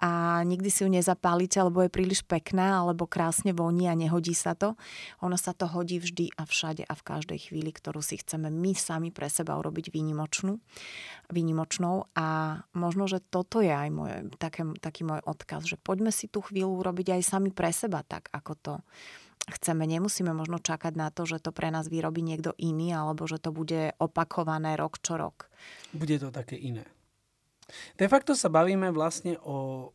a 0.00 0.40
nikdy 0.40 0.72
si 0.72 0.80
ju 0.82 0.88
nezapálite, 0.88 1.60
lebo 1.60 1.84
je 1.84 1.92
príliš 1.92 2.24
pekná, 2.24 2.80
alebo 2.80 3.04
krásne 3.04 3.52
voní 3.52 3.86
a 3.86 3.94
nehodí 3.94 4.32
sa 4.32 4.56
to. 4.56 4.74
Ono 5.20 5.36
sa 5.36 5.52
to 5.52 5.68
hodí 5.68 6.00
vždy 6.00 6.32
a 6.40 6.48
všade 6.48 6.88
a 6.88 6.94
v 6.96 7.06
každej 7.06 7.52
chvíli, 7.52 7.70
ktorú 7.70 8.00
si 8.00 8.16
chceme 8.16 8.48
my 8.48 8.72
sami 8.72 9.12
pre 9.12 9.28
seba 9.28 9.60
urobiť 9.60 9.92
výnimočnú, 9.92 10.56
výnimočnou. 11.28 12.08
A 12.16 12.58
možno, 12.72 13.04
že 13.04 13.20
toto 13.20 13.60
je 13.60 13.70
aj 13.70 13.88
moje, 13.92 14.16
také, 14.40 14.64
taký 14.80 15.04
môj 15.04 15.20
odkaz, 15.28 15.68
že 15.68 15.76
poďme 15.76 16.08
si 16.08 16.32
tú 16.32 16.40
chvíľu 16.40 16.80
urobiť 16.80 17.20
aj 17.20 17.22
sami 17.22 17.52
pre 17.52 17.68
seba, 17.68 18.00
tak 18.00 18.32
ako 18.32 18.52
to 18.56 18.74
chceme. 19.54 19.88
Nemusíme 19.88 20.32
možno 20.36 20.60
čakať 20.60 20.92
na 20.98 21.08
to, 21.08 21.24
že 21.24 21.40
to 21.40 21.50
pre 21.52 21.72
nás 21.72 21.88
vyrobí 21.88 22.20
niekto 22.20 22.52
iný, 22.60 22.92
alebo 22.92 23.24
že 23.24 23.40
to 23.40 23.52
bude 23.52 23.96
opakované 23.96 24.76
rok 24.76 25.00
čo 25.00 25.16
rok. 25.16 25.48
Bude 25.92 26.20
to 26.20 26.28
také 26.28 26.56
iné. 26.56 26.84
De 28.00 28.08
facto 28.08 28.32
sa 28.32 28.48
bavíme 28.48 28.88
vlastne 28.92 29.36
o 29.44 29.90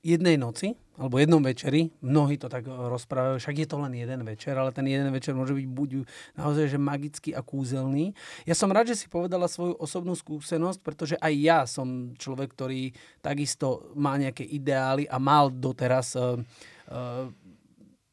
jednej 0.00 0.38
noci, 0.38 0.78
alebo 0.98 1.18
jednom 1.18 1.42
večeri, 1.42 1.90
mnohí 2.02 2.38
to 2.38 2.46
tak 2.46 2.66
rozprávajú, 2.66 3.38
však 3.42 3.56
je 3.60 3.68
to 3.68 3.76
len 3.82 3.94
jeden 3.98 4.22
večer, 4.22 4.54
ale 4.54 4.70
ten 4.70 4.86
jeden 4.86 5.10
večer 5.10 5.34
môže 5.34 5.54
byť 5.54 5.66
buď 5.66 5.90
naozaj 6.38 6.70
že 6.70 6.78
magický 6.78 7.30
a 7.34 7.42
kúzelný. 7.42 8.14
Ja 8.46 8.54
som 8.54 8.70
rád, 8.70 8.94
že 8.94 8.98
si 8.98 9.06
povedala 9.10 9.50
svoju 9.50 9.78
osobnú 9.78 10.14
skúsenosť, 10.14 10.78
pretože 10.82 11.14
aj 11.18 11.34
ja 11.34 11.60
som 11.66 12.14
človek, 12.14 12.54
ktorý 12.54 12.94
takisto 13.22 13.90
má 13.98 14.14
nejaké 14.18 14.46
ideály 14.46 15.06
a 15.10 15.18
mal 15.18 15.50
doteraz 15.50 16.14
uh, 16.14 16.38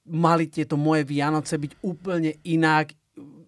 mali 0.05 0.45
tieto 0.45 0.77
moje 0.77 1.03
Vianoce 1.05 1.57
byť 1.57 1.81
úplne 1.81 2.38
inak, 2.45 2.93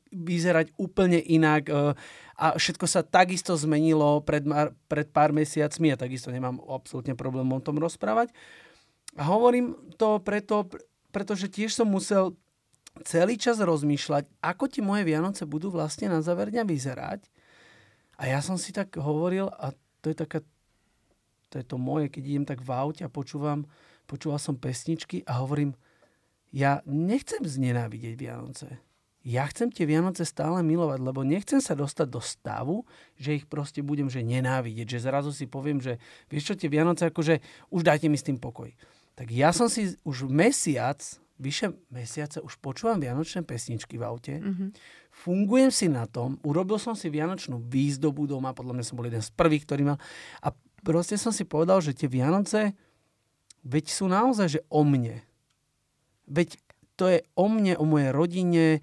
vyzerať 0.10 0.74
úplne 0.82 1.22
inak 1.22 1.70
e, 1.70 1.94
a 2.38 2.46
všetko 2.58 2.86
sa 2.90 3.06
takisto 3.06 3.54
zmenilo 3.54 4.22
pred, 4.26 4.46
pred 4.90 5.08
pár 5.10 5.34
mesiacmi 5.34 5.94
a 5.94 6.00
takisto 6.00 6.34
nemám 6.34 6.62
absolútne 6.66 7.14
problém 7.14 7.46
o 7.50 7.62
tom 7.62 7.78
rozprávať. 7.78 8.34
A 9.18 9.26
hovorím 9.26 9.74
to 9.98 10.22
preto, 10.22 10.70
pretože 11.10 11.50
tiež 11.50 11.74
som 11.74 11.90
musel 11.90 12.38
celý 13.06 13.38
čas 13.38 13.62
rozmýšľať, 13.62 14.30
ako 14.42 14.66
ti 14.70 14.82
moje 14.82 15.06
Vianoce 15.06 15.46
budú 15.46 15.70
vlastne 15.70 16.10
na 16.10 16.22
záver 16.22 16.50
dňa 16.50 16.64
vyzerať. 16.66 17.26
A 18.18 18.30
ja 18.30 18.42
som 18.42 18.58
si 18.58 18.74
tak 18.74 18.98
hovoril, 18.98 19.50
a 19.62 19.74
to 20.02 20.10
je 20.10 20.18
taká, 20.18 20.42
to 21.54 21.62
je 21.62 21.66
to 21.66 21.78
moje, 21.78 22.10
keď 22.10 22.24
idem 22.26 22.46
tak 22.46 22.66
v 22.66 22.74
aute 22.74 23.06
a 23.06 23.14
počúvam, 23.14 23.70
počúval 24.10 24.42
som 24.42 24.58
pesničky 24.58 25.22
a 25.30 25.38
hovorím, 25.38 25.78
ja 26.58 26.82
nechcem 26.90 27.46
znenávidieť 27.46 28.18
Vianoce. 28.18 28.82
Ja 29.22 29.46
chcem 29.52 29.70
tie 29.70 29.86
Vianoce 29.86 30.24
stále 30.24 30.64
milovať, 30.64 31.04
lebo 31.04 31.22
nechcem 31.22 31.62
sa 31.62 31.78
dostať 31.78 32.08
do 32.10 32.24
stavu, 32.24 32.76
že 33.20 33.38
ich 33.38 33.46
proste 33.46 33.84
budem 33.84 34.10
že 34.10 34.24
nenávidieť, 34.26 34.98
že 34.98 35.04
zrazu 35.06 35.36
si 35.36 35.46
poviem, 35.46 35.78
že 35.84 36.02
vieš 36.32 36.50
čo, 36.50 36.54
tie 36.56 36.72
Vianoce, 36.72 37.12
akože 37.12 37.44
už 37.70 37.82
dajte 37.86 38.08
mi 38.10 38.18
s 38.18 38.26
tým 38.26 38.40
pokoj. 38.42 38.72
Tak 39.20 39.28
ja 39.30 39.52
som 39.52 39.68
si 39.68 40.00
už 40.08 40.32
mesiac, 40.32 40.98
vyše 41.38 41.76
mesiace 41.94 42.42
už 42.42 42.58
počúvam 42.64 42.98
vianočné 42.98 43.44
pesničky 43.44 44.00
v 44.00 44.08
aute, 44.08 44.36
mm-hmm. 44.40 44.70
fungujem 45.12 45.70
si 45.70 45.92
na 45.92 46.08
tom, 46.08 46.42
urobil 46.42 46.80
som 46.82 46.96
si 46.98 47.12
vianočnú 47.12 47.62
výzdobu 47.68 48.26
doma, 48.26 48.58
podľa 48.58 48.80
mňa 48.80 48.86
som 48.88 48.96
bol 48.98 49.06
jeden 49.06 49.22
z 49.22 49.30
prvých, 49.36 49.68
ktorý 49.68 49.94
mal 49.94 50.00
a 50.42 50.56
proste 50.82 51.20
som 51.20 51.36
si 51.36 51.44
povedal, 51.44 51.84
že 51.84 51.94
tie 51.94 52.08
Vianoce, 52.08 52.74
veď 53.68 53.86
sú 53.92 54.08
naozaj, 54.08 54.48
že 54.48 54.62
o 54.72 54.88
mne 54.88 55.28
Veď 56.28 56.60
to 56.98 57.08
je 57.08 57.20
o 57.38 57.46
mne, 57.48 57.78
o 57.78 57.86
mojej 57.86 58.12
rodine, 58.12 58.66
e, 58.78 58.80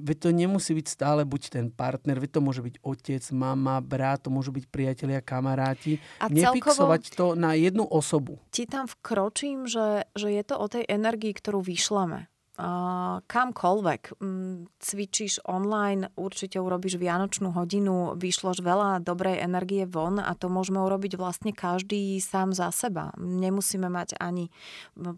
veď 0.00 0.16
to 0.16 0.28
nemusí 0.30 0.76
byť 0.76 0.86
stále 0.86 1.22
buď 1.24 1.42
ten 1.50 1.66
partner, 1.72 2.20
veď 2.20 2.38
to 2.38 2.40
môže 2.44 2.60
byť 2.60 2.74
otec, 2.84 3.22
mama, 3.32 3.80
brat, 3.80 4.24
to 4.24 4.30
môžu 4.30 4.52
byť 4.52 4.64
priatelia, 4.68 5.24
kamaráti. 5.24 5.98
A 6.20 6.28
Nefixovať 6.28 7.16
to 7.16 7.32
na 7.34 7.56
jednu 7.56 7.88
osobu. 7.88 8.38
Ti 8.52 8.68
tam 8.68 8.86
vkročím, 8.86 9.64
že, 9.64 10.04
že 10.12 10.28
je 10.30 10.42
to 10.44 10.56
o 10.60 10.66
tej 10.68 10.84
energii, 10.86 11.32
ktorú 11.32 11.64
vyšleme 11.64 12.30
kamkoľvek. 13.24 14.20
Mm, 14.20 14.68
cvičíš 14.76 15.40
online, 15.48 16.12
určite 16.14 16.60
urobíš 16.60 17.00
vianočnú 17.00 17.56
hodinu, 17.56 18.14
vyšloš 18.20 18.60
veľa 18.60 19.00
dobrej 19.00 19.40
energie 19.40 19.88
von 19.88 20.20
a 20.20 20.36
to 20.36 20.52
môžeme 20.52 20.76
urobiť 20.76 21.16
vlastne 21.16 21.56
každý 21.56 22.20
sám 22.20 22.52
za 22.52 22.68
seba. 22.70 23.16
Nemusíme 23.16 23.88
mať 23.88 24.20
ani 24.20 24.52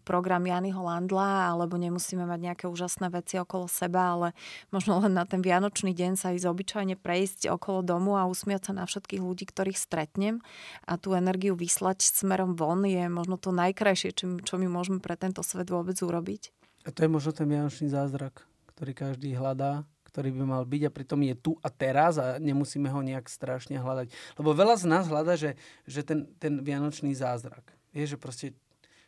program 0.07 0.47
Janyho 0.47 0.87
Landla 0.87 1.51
alebo 1.51 1.75
nemusíme 1.75 2.23
mať 2.23 2.41
nejaké 2.41 2.65
úžasné 2.71 3.11
veci 3.11 3.43
okolo 3.43 3.67
seba, 3.67 4.15
ale 4.15 4.29
možno 4.71 5.03
len 5.03 5.19
na 5.19 5.27
ten 5.27 5.43
vianočný 5.43 5.91
deň 5.93 6.15
sa 6.15 6.31
ísť 6.31 6.47
obyčajne 6.47 6.95
prejsť 6.95 7.51
okolo 7.51 7.83
domu 7.83 8.15
a 8.15 8.31
usmiať 8.31 8.71
sa 8.71 8.73
na 8.79 8.87
všetkých 8.87 9.23
ľudí, 9.23 9.51
ktorých 9.51 9.79
stretnem 9.79 10.39
a 10.87 10.95
tú 10.95 11.19
energiu 11.19 11.59
vyslať 11.59 12.07
smerom 12.07 12.55
von 12.55 12.87
je 12.87 13.03
možno 13.11 13.35
to 13.35 13.51
najkrajšie, 13.51 14.15
čo, 14.15 14.55
my 14.57 14.69
môžeme 14.71 15.03
pre 15.03 15.19
tento 15.19 15.43
svet 15.43 15.67
vôbec 15.67 15.99
urobiť. 15.99 16.62
A 16.83 16.89
to 16.91 17.07
je 17.07 17.11
možno 17.11 17.31
ten 17.31 17.47
vianočný 17.47 17.91
zázrak, 17.91 18.43
ktorý 18.75 18.93
každý 18.95 19.39
hľadá, 19.39 19.87
ktorý 20.13 20.29
by 20.37 20.43
mal 20.45 20.63
byť 20.69 20.83
a 20.85 20.95
pritom 20.95 21.21
je 21.25 21.35
tu 21.41 21.57
a 21.65 21.73
teraz 21.73 22.21
a 22.21 22.37
nemusíme 22.37 22.85
ho 22.93 23.01
nejak 23.01 23.33
strašne 23.33 23.81
hľadať. 23.81 24.13
Lebo 24.37 24.53
veľa 24.53 24.77
z 24.77 24.85
nás 24.85 25.09
hľada, 25.09 25.41
že, 25.41 25.57
že 25.89 26.05
ten, 26.05 26.29
ten 26.37 26.61
vianočný 26.61 27.17
zázrak. 27.17 27.65
Vieš, 27.97 28.17
že 28.17 28.19
proste 28.21 28.47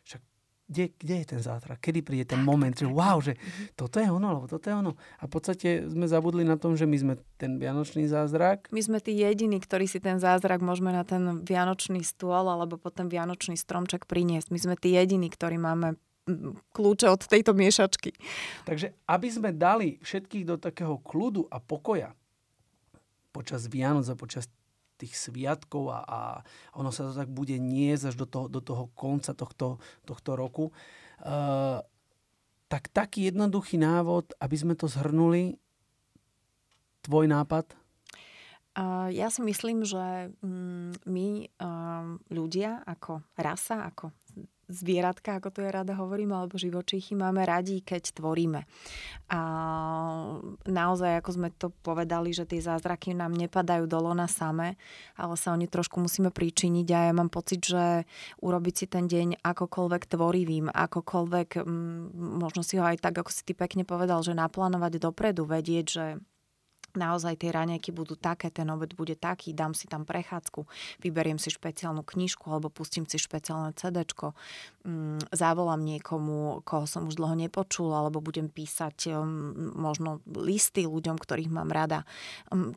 však 0.01 0.21
kde, 0.65 0.89
kde 0.97 1.15
je 1.21 1.25
ten 1.29 1.41
zázrak? 1.45 1.77
Kedy 1.77 2.01
príde 2.01 2.25
ten 2.25 2.41
moment, 2.41 2.73
že 2.73 2.89
wow, 2.89 3.21
že 3.21 3.37
toto 3.77 4.01
je 4.01 4.09
ono, 4.09 4.33
alebo 4.33 4.49
toto 4.49 4.65
je 4.65 4.73
ono. 4.73 4.97
A 5.21 5.29
v 5.29 5.31
podstate 5.37 5.85
sme 5.85 6.09
zabudli 6.09 6.41
na 6.41 6.57
tom, 6.57 6.73
že 6.73 6.89
my 6.89 6.97
sme 6.97 7.13
ten 7.37 7.61
vianočný 7.61 8.09
zázrak. 8.09 8.73
My 8.73 8.81
sme 8.81 8.97
tí 8.97 9.13
jediní, 9.13 9.61
ktorí 9.61 9.85
si 9.85 10.01
ten 10.01 10.17
zázrak 10.17 10.65
môžeme 10.65 10.89
na 10.89 11.05
ten 11.05 11.45
vianočný 11.45 12.01
stôl 12.01 12.49
alebo 12.49 12.81
potom 12.81 13.13
vianočný 13.13 13.53
stromček 13.53 14.09
priniesť. 14.09 14.49
My 14.49 14.57
sme 14.57 14.73
tí 14.73 14.97
jediní, 14.97 15.29
ktorí 15.29 15.61
máme 15.61 16.01
kľúče 16.73 17.05
od 17.05 17.21
tejto 17.21 17.53
miešačky. 17.53 18.13
Takže 18.65 18.93
aby 19.05 19.27
sme 19.29 19.49
dali 19.53 20.01
všetkých 20.01 20.45
do 20.45 20.55
takého 20.57 20.97
kľudu 21.01 21.45
a 21.49 21.61
pokoja 21.61 22.17
počas 23.35 23.67
Vianoc 23.67 24.07
a 24.07 24.15
počas 24.15 24.47
tých 24.95 25.11
sviatkov 25.11 25.91
a, 25.91 25.99
a 26.07 26.19
ono 26.79 26.87
sa 26.87 27.03
to 27.03 27.11
tak 27.11 27.27
bude 27.27 27.59
niesť 27.59 28.03
až 28.11 28.15
do 28.15 28.27
toho, 28.27 28.45
do 28.47 28.63
toho 28.63 28.87
konca 28.95 29.35
tohto, 29.35 29.83
tohto 30.07 30.39
roku, 30.39 30.71
uh, 30.71 31.83
tak 32.71 32.87
taký 32.95 33.27
jednoduchý 33.27 33.75
návod, 33.75 34.31
aby 34.39 34.55
sme 34.55 34.73
to 34.79 34.87
zhrnuli, 34.87 35.59
tvoj 37.03 37.27
nápad? 37.27 37.75
Uh, 38.75 39.11
ja 39.11 39.27
si 39.27 39.43
myslím, 39.43 39.83
že 39.83 40.31
um, 40.39 40.95
my 41.03 41.51
um, 41.59 42.19
ľudia 42.31 42.79
ako 42.87 43.19
rasa, 43.35 43.83
ako 43.91 44.15
zvieratka, 44.69 45.37
ako 45.37 45.49
to 45.53 45.59
ja 45.61 45.71
rada 45.71 45.93
hovorím, 45.93 46.33
alebo 46.33 46.57
živočíchy 46.57 47.13
máme 47.13 47.45
radi, 47.45 47.81
keď 47.85 48.17
tvoríme. 48.17 48.65
A 49.29 49.41
naozaj, 50.65 51.21
ako 51.21 51.31
sme 51.33 51.49
to 51.53 51.69
povedali, 51.85 52.33
že 52.33 52.49
tie 52.49 52.61
zázraky 52.61 53.13
nám 53.13 53.33
nepadajú 53.33 53.85
do 53.85 53.97
lona 54.01 54.25
same, 54.25 54.77
ale 55.17 55.33
sa 55.37 55.53
oni 55.53 55.69
trošku 55.69 56.01
musíme 56.01 56.29
príčiniť 56.33 56.87
a 56.93 56.99
ja 57.09 57.13
mám 57.13 57.29
pocit, 57.29 57.61
že 57.61 58.09
urobiť 58.41 58.73
si 58.73 58.85
ten 58.89 59.05
deň 59.05 59.41
akokoľvek 59.41 60.03
tvorivým, 60.09 60.69
akokoľvek, 60.73 61.65
možno 62.15 62.61
si 62.65 62.77
ho 62.81 62.85
aj 62.85 63.01
tak, 63.01 63.21
ako 63.21 63.29
si 63.29 63.41
ty 63.45 63.53
pekne 63.53 63.85
povedal, 63.85 64.21
že 64.25 64.37
naplánovať 64.37 64.97
dopredu, 64.97 65.45
vedieť, 65.45 65.85
že 65.85 66.05
naozaj 66.95 67.39
tie 67.39 67.51
raňajky 67.51 67.91
budú 67.91 68.15
také, 68.17 68.51
ten 68.51 68.67
obed 68.71 68.95
bude 68.95 69.15
taký, 69.15 69.51
dám 69.51 69.75
si 69.77 69.87
tam 69.87 70.03
prechádzku, 70.03 70.65
vyberiem 71.03 71.37
si 71.37 71.51
špeciálnu 71.51 72.01
knižku 72.03 72.47
alebo 72.49 72.71
pustím 72.71 73.05
si 73.05 73.19
špeciálne 73.19 73.75
CD, 73.75 74.03
mm, 74.07 75.29
zavolám 75.31 75.81
niekomu, 75.83 76.63
koho 76.63 76.87
som 76.87 77.07
už 77.07 77.19
dlho 77.19 77.35
nepočul, 77.35 77.91
alebo 77.91 78.23
budem 78.23 78.47
písať 78.47 79.11
mm, 79.13 79.75
možno 79.75 80.23
listy 80.31 80.87
ľuďom, 80.87 81.19
ktorých 81.19 81.51
mám 81.51 81.69
rada. 81.69 82.07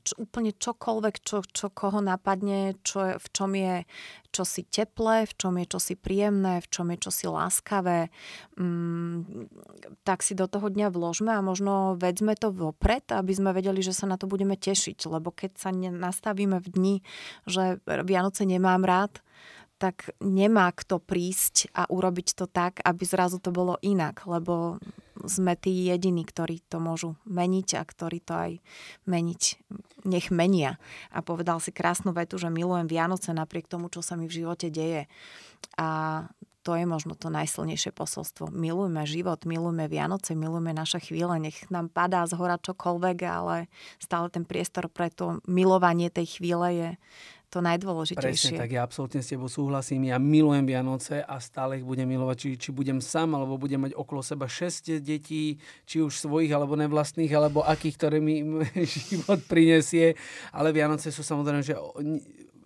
Čo, 0.03 0.15
úplne 0.19 0.51
čokoľvek, 0.53 1.15
čo, 1.23 1.45
čo 1.47 1.67
koho 1.71 2.03
napadne, 2.03 2.75
čo, 2.83 3.17
v 3.17 3.27
čom 3.31 3.55
je 3.55 3.87
čosi 4.29 4.65
teplé, 4.69 5.25
v 5.25 5.35
čom 5.37 5.55
je 5.57 5.67
čosi 5.69 5.95
príjemné, 5.97 6.61
v 6.61 6.69
čom 6.69 6.87
je 6.93 6.99
čosi 7.01 7.27
láskavé, 7.31 8.13
tak 10.05 10.19
si 10.21 10.33
do 10.37 10.47
toho 10.51 10.69
dňa 10.69 10.89
vložme 10.93 11.33
a 11.33 11.45
možno 11.45 11.97
vedzme 11.97 12.37
to 12.37 12.53
vopred, 12.53 13.05
aby 13.09 13.33
sme 13.33 13.57
vedeli, 13.57 13.81
že 13.81 13.97
sa 13.97 14.08
na 14.09 14.17
to 14.17 14.25
budeme 14.25 14.57
tešiť, 14.57 15.07
lebo 15.12 15.29
keď 15.29 15.61
sa 15.61 15.71
nastavíme 15.77 16.57
v 16.59 16.69
dni, 16.73 16.95
že 17.45 17.79
Vianoce 17.85 18.49
nemám 18.49 18.83
rád, 18.83 19.21
tak 19.79 20.11
nemá 20.19 20.75
kto 20.75 20.99
prísť 20.99 21.71
a 21.71 21.87
urobiť 21.87 22.35
to 22.35 22.50
tak, 22.50 22.83
aby 22.83 23.03
zrazu 23.07 23.38
to 23.38 23.55
bolo 23.55 23.79
inak, 23.79 24.27
lebo 24.27 24.83
sme 25.23 25.55
tí 25.55 25.87
jediní, 25.87 26.27
ktorí 26.27 26.67
to 26.67 26.83
môžu 26.83 27.15
meniť 27.27 27.79
a 27.79 27.83
ktorí 27.87 28.19
to 28.23 28.35
aj 28.35 28.53
meniť 29.07 29.43
nech 30.07 30.35
menia. 30.35 30.83
A 31.15 31.23
povedal 31.23 31.62
si 31.62 31.71
krásnu 31.71 32.11
vetu, 32.11 32.38
že 32.43 32.50
milujem 32.50 32.91
Vianoce 32.91 33.31
napriek 33.31 33.71
tomu, 33.71 33.87
čo 33.91 34.03
sa 34.03 34.19
mi 34.19 34.27
v 34.27 34.43
živote 34.43 34.71
deje. 34.71 35.07
A 35.79 36.23
to 36.62 36.75
je 36.75 36.85
možno 36.85 37.15
to 37.15 37.31
najsilnejšie 37.31 37.95
posolstvo. 37.95 38.50
Milujme 38.50 39.07
život, 39.07 39.47
milujme 39.47 39.87
Vianoce, 39.87 40.35
milujme 40.35 40.75
naše 40.75 41.00
chvíle, 41.00 41.38
nech 41.38 41.69
nám 41.71 41.88
padá 41.88 42.27
z 42.27 42.37
hora 42.37 42.59
čokoľvek, 42.59 43.19
ale 43.25 43.71
stále 44.03 44.29
ten 44.29 44.43
priestor 44.45 44.91
pre 44.91 45.09
to 45.09 45.41
milovanie 45.47 46.11
tej 46.11 46.38
chvíle 46.38 46.67
je 46.75 46.91
to 47.49 47.65
najdôležitejšie. 47.65 48.53
Presne 48.53 48.61
tak, 48.61 48.77
ja 48.77 48.85
absolútne 48.85 49.25
s 49.25 49.33
tebou 49.33 49.49
súhlasím. 49.49 50.12
Ja 50.12 50.21
milujem 50.21 50.69
Vianoce 50.69 51.25
a 51.25 51.41
stále 51.41 51.81
ich 51.81 51.87
budem 51.87 52.05
milovať, 52.05 52.37
či, 52.37 52.49
či 52.61 52.69
budem 52.77 53.00
sám, 53.00 53.33
alebo 53.33 53.57
budem 53.57 53.88
mať 53.88 53.97
okolo 53.97 54.21
seba 54.21 54.45
6 54.45 55.00
detí, 55.00 55.57
či 55.88 56.05
už 56.05 56.12
svojich, 56.12 56.53
alebo 56.53 56.77
nevlastných, 56.77 57.33
alebo 57.33 57.65
akých, 57.65 57.97
ktoré 57.97 58.17
mi 58.21 58.45
život 59.09 59.41
prinesie. 59.49 60.12
Ale 60.53 60.77
Vianoce 60.77 61.09
sú 61.09 61.25
samozrejme, 61.25 61.65
že 61.65 61.73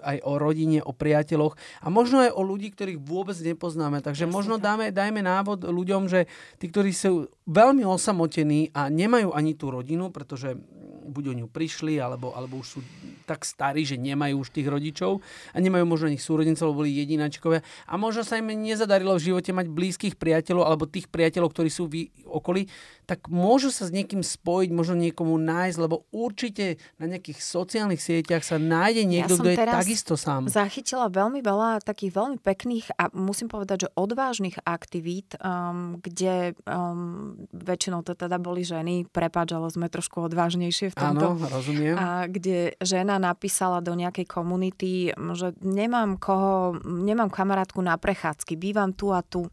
aj 0.03 0.19
o 0.27 0.37
rodine, 0.37 0.83
o 0.83 0.93
priateľoch 0.93 1.55
a 1.81 1.87
možno 1.89 2.27
aj 2.27 2.35
o 2.35 2.43
ľudí, 2.43 2.75
ktorých 2.75 2.99
vôbec 2.99 3.39
nepoznáme. 3.39 4.03
Takže 4.03 4.27
Jasne 4.27 4.35
možno 4.35 4.55
dáme, 4.59 4.91
dajme 4.91 5.23
návod 5.23 5.65
ľuďom, 5.65 6.11
že 6.11 6.27
tí, 6.59 6.69
ktorí 6.69 6.91
sú 6.91 7.31
veľmi 7.47 7.87
osamotení 7.87 8.75
a 8.75 8.91
nemajú 8.91 9.33
ani 9.33 9.55
tú 9.55 9.71
rodinu, 9.71 10.11
pretože 10.11 10.59
buď 11.03 11.25
o 11.31 11.35
ňu 11.43 11.47
prišli, 11.51 11.99
alebo, 11.99 12.35
alebo 12.35 12.63
už 12.63 12.79
sú 12.79 12.81
tak 13.25 13.47
starí, 13.47 13.87
že 13.87 13.97
nemajú 13.99 14.43
už 14.43 14.53
tých 14.53 14.69
rodičov 14.69 15.23
a 15.55 15.57
nemajú 15.59 15.85
možno 15.87 16.13
ich 16.13 16.23
súrodencov, 16.23 16.71
lebo 16.71 16.85
boli 16.85 16.95
jedinačkové 16.99 17.63
a 17.63 17.93
možno 17.97 18.23
sa 18.27 18.39
im 18.39 18.51
nezadarilo 18.51 19.17
v 19.17 19.33
živote 19.33 19.51
mať 19.55 19.67
blízkych 19.71 20.15
priateľov 20.19 20.65
alebo 20.67 20.85
tých 20.91 21.09
priateľov, 21.09 21.51
ktorí 21.55 21.71
sú 21.71 21.89
v 21.89 22.11
okolí, 22.27 22.69
tak 23.07 23.27
môžu 23.29 23.75
sa 23.75 23.85
s 23.85 23.93
niekým 23.93 24.23
spojiť, 24.23 24.71
možno 24.73 24.95
niekomu 24.97 25.35
nájsť, 25.37 25.79
lebo 25.83 26.07
určite 26.15 26.79
na 26.97 27.11
nejakých 27.11 27.43
sociálnych 27.43 28.01
sieťach 28.01 28.47
sa 28.47 28.57
nájde 28.57 29.03
niekto, 29.05 29.37
ja 29.37 29.43
kto 29.43 29.51
je 29.53 29.59
takisto 29.59 30.15
sám. 30.15 30.47
zachytila 30.49 31.11
veľmi 31.11 31.43
veľa 31.43 31.83
takých 31.83 32.15
veľmi 32.15 32.39
pekných 32.39 32.95
a 32.95 33.11
musím 33.13 33.51
povedať, 33.51 33.87
že 33.87 33.93
odvážnych 33.99 34.63
aktivít, 34.63 35.35
um, 35.43 35.99
kde 35.99 36.55
um, 36.65 37.35
väčšinou 37.53 38.07
to 38.07 38.15
teda 38.15 38.39
boli 38.39 38.63
ženy, 38.63 39.05
prepáč, 39.11 39.53
ale 39.53 39.69
sme 39.69 39.91
trošku 39.91 40.25
odvážnejšie 40.31 40.95
v 40.95 40.97
tomto. 40.97 41.27
Áno, 41.37 41.51
rozumiem. 41.51 41.95
A 41.99 42.31
kde 42.31 42.79
žena 42.81 43.12
napísala 43.17 43.81
do 43.81 43.97
nejakej 43.97 44.27
komunity, 44.29 45.13
že 45.13 45.57
nemám 45.65 46.21
koho, 46.21 46.77
nemám 46.85 47.33
kamarátku 47.33 47.81
na 47.81 47.97
prechádzky, 47.97 48.57
bývam 48.57 48.93
tu 48.93 49.11
a 49.13 49.25
tu 49.25 49.49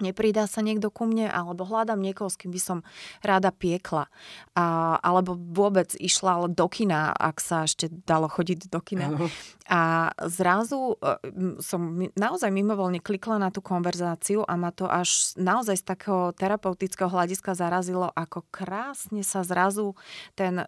nepridá 0.00 0.44
sa 0.48 0.60
niekto 0.64 0.88
ku 0.92 1.06
mne, 1.06 1.30
alebo 1.30 1.64
hľadám 1.64 2.00
niekoho, 2.00 2.28
s 2.28 2.40
kým 2.40 2.52
by 2.52 2.60
som 2.60 2.78
rada 3.24 3.54
piekla. 3.54 4.08
A, 4.56 4.96
alebo 5.00 5.36
vôbec 5.36 5.92
išla 5.96 6.48
do 6.48 6.66
kina, 6.68 7.12
ak 7.12 7.40
sa 7.40 7.64
ešte 7.64 7.88
dalo 8.04 8.28
chodiť 8.28 8.68
do 8.68 8.80
kina. 8.80 9.12
Ano. 9.12 9.28
A 9.70 10.10
zrazu 10.26 10.98
e, 10.98 11.14
som 11.62 12.02
naozaj 12.18 12.50
mimovolne 12.50 12.98
klikla 12.98 13.38
na 13.38 13.54
tú 13.54 13.62
konverzáciu 13.62 14.42
a 14.42 14.58
ma 14.58 14.74
to 14.74 14.90
až 14.90 15.38
naozaj 15.38 15.78
z 15.78 15.84
takého 15.86 16.34
terapeutického 16.34 17.10
hľadiska 17.10 17.54
zarazilo, 17.54 18.10
ako 18.14 18.46
krásne 18.50 19.22
sa 19.26 19.42
zrazu 19.42 19.94
ten 20.38 20.62
uh, 20.62 20.66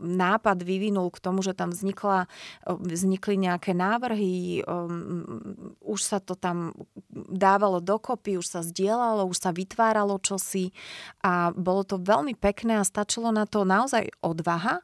nápad 0.00 0.64
vyvinul 0.64 1.12
k 1.12 1.22
tomu, 1.22 1.44
že 1.44 1.52
tam 1.52 1.72
vznikla, 1.72 2.24
uh, 2.24 2.76
vznikli 2.80 3.36
nejaké 3.40 3.76
návrhy, 3.76 4.64
um, 4.64 5.24
už 5.84 6.00
sa 6.00 6.18
to 6.18 6.34
tam 6.34 6.72
dávalo 7.12 7.84
dokopy, 7.84 8.23
už 8.32 8.48
sa 8.48 8.60
zdieľalo, 8.64 9.28
už 9.28 9.44
sa 9.44 9.52
vytváralo 9.52 10.16
čosi 10.24 10.72
a 11.20 11.52
bolo 11.52 11.84
to 11.84 12.00
veľmi 12.00 12.32
pekné 12.32 12.80
a 12.80 12.88
stačilo 12.88 13.28
na 13.28 13.44
to 13.44 13.68
naozaj 13.68 14.08
odvaha 14.24 14.80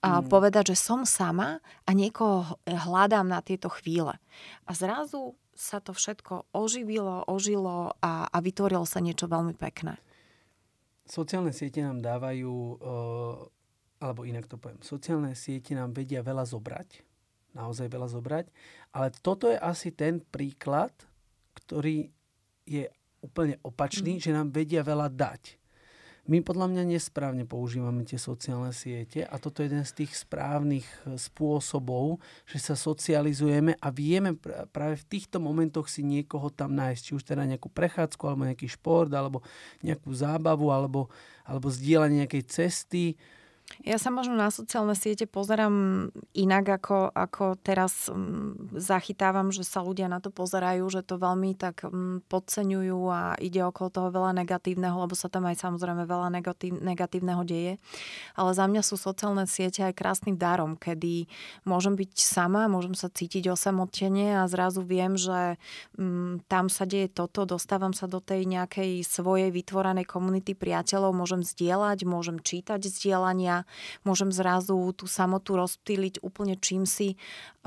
a 0.00 0.24
mm. 0.24 0.32
povedať, 0.32 0.72
že 0.72 0.80
som 0.80 1.04
sama 1.04 1.60
a 1.84 1.90
niekoho 1.92 2.56
hľadám 2.64 3.28
na 3.28 3.44
tieto 3.44 3.68
chvíle. 3.68 4.16
A 4.64 4.70
zrazu 4.72 5.36
sa 5.58 5.82
to 5.84 5.90
všetko 5.90 6.48
oživilo, 6.54 7.26
ožilo 7.28 7.98
a, 7.98 8.30
a 8.30 8.38
vytvorilo 8.38 8.86
sa 8.86 9.02
niečo 9.02 9.26
veľmi 9.26 9.58
pekné. 9.58 9.98
Sociálne 11.08 11.50
siete 11.50 11.82
nám 11.82 11.98
dávajú, 11.98 12.78
alebo 13.98 14.20
inak 14.22 14.46
to 14.46 14.60
poviem, 14.60 14.78
sociálne 14.84 15.34
siete 15.34 15.74
nám 15.74 15.96
vedia 15.96 16.22
veľa 16.22 16.46
zobrať, 16.46 17.02
naozaj 17.58 17.90
veľa 17.90 18.08
zobrať, 18.12 18.46
ale 18.94 19.08
toto 19.18 19.50
je 19.50 19.58
asi 19.58 19.90
ten 19.90 20.20
príklad, 20.22 20.94
ktorý 21.58 22.12
je 22.68 22.84
úplne 23.24 23.56
opačný, 23.64 24.20
mm. 24.20 24.22
že 24.22 24.30
nám 24.36 24.52
vedia 24.52 24.84
veľa 24.84 25.08
dať. 25.08 25.58
My 26.28 26.44
podľa 26.44 26.68
mňa 26.68 26.92
nesprávne 26.92 27.48
používame 27.48 28.04
tie 28.04 28.20
sociálne 28.20 28.68
siete 28.76 29.24
a 29.24 29.40
toto 29.40 29.64
je 29.64 29.72
jeden 29.72 29.80
z 29.80 30.04
tých 30.04 30.12
správnych 30.12 30.84
e, 30.84 31.16
spôsobov, 31.16 32.20
že 32.44 32.60
sa 32.60 32.76
socializujeme 32.76 33.80
a 33.80 33.88
vieme 33.88 34.36
práve 34.68 35.00
v 35.00 35.08
týchto 35.08 35.40
momentoch 35.40 35.88
si 35.88 36.04
niekoho 36.04 36.52
tam 36.52 36.76
nájsť, 36.76 37.00
či 37.00 37.12
už 37.16 37.24
teda 37.24 37.48
nejakú 37.48 37.72
prechádzku, 37.72 38.20
alebo 38.28 38.44
nejaký 38.44 38.68
šport, 38.68 39.08
alebo 39.08 39.40
nejakú 39.80 40.12
zábavu, 40.12 40.68
alebo, 40.68 41.08
alebo 41.48 41.72
zdieľanie 41.72 42.28
nejakej 42.28 42.44
cesty, 42.44 43.16
ja 43.84 43.94
sa 44.00 44.10
možno 44.10 44.34
na 44.34 44.50
sociálne 44.50 44.96
siete 44.98 45.28
pozerám 45.30 46.08
inak, 46.34 46.82
ako, 46.82 47.14
ako 47.14 47.44
teraz 47.62 48.10
um, 48.10 48.58
zachytávam, 48.74 49.54
že 49.54 49.62
sa 49.62 49.84
ľudia 49.84 50.10
na 50.10 50.18
to 50.18 50.34
pozerajú, 50.34 50.82
že 50.90 51.06
to 51.06 51.20
veľmi 51.20 51.54
tak 51.54 51.86
um, 51.86 52.18
podceňujú 52.26 53.00
a 53.06 53.38
ide 53.38 53.62
okolo 53.62 53.88
toho 53.92 54.08
veľa 54.10 54.34
negatívneho, 54.42 54.98
lebo 54.98 55.14
sa 55.14 55.30
tam 55.30 55.46
aj 55.46 55.62
samozrejme 55.62 56.04
veľa 56.10 56.28
negatív, 56.32 56.80
negatívneho 56.80 57.44
deje. 57.46 57.78
Ale 58.34 58.50
za 58.50 58.66
mňa 58.66 58.82
sú 58.82 58.98
sociálne 58.98 59.46
siete 59.46 59.86
aj 59.86 59.94
krásnym 59.94 60.34
darom, 60.34 60.74
kedy 60.74 61.30
môžem 61.62 61.94
byť 61.94 62.12
sama, 62.18 62.66
môžem 62.66 62.98
sa 62.98 63.06
cítiť 63.06 63.52
osamotene 63.52 64.42
a 64.42 64.48
zrazu 64.50 64.82
viem, 64.82 65.14
že 65.14 65.54
um, 65.94 66.42
tam 66.50 66.66
sa 66.66 66.82
deje 66.82 67.14
toto, 67.14 67.46
dostávam 67.46 67.94
sa 67.94 68.10
do 68.10 68.18
tej 68.18 68.42
nejakej 68.42 69.06
svojej 69.06 69.54
vytvorenej 69.54 70.04
komunity 70.04 70.58
priateľov, 70.58 71.14
môžem 71.14 71.46
zdieľať, 71.46 72.04
môžem 72.04 72.42
čítať 72.42 72.82
zdieľania, 72.84 73.57
môžem 74.02 74.28
zrazu 74.34 74.76
tú 74.92 75.08
samotu 75.08 75.56
rozptýliť 75.56 76.20
úplne 76.20 76.58
čím 76.58 76.84
si 76.84 77.16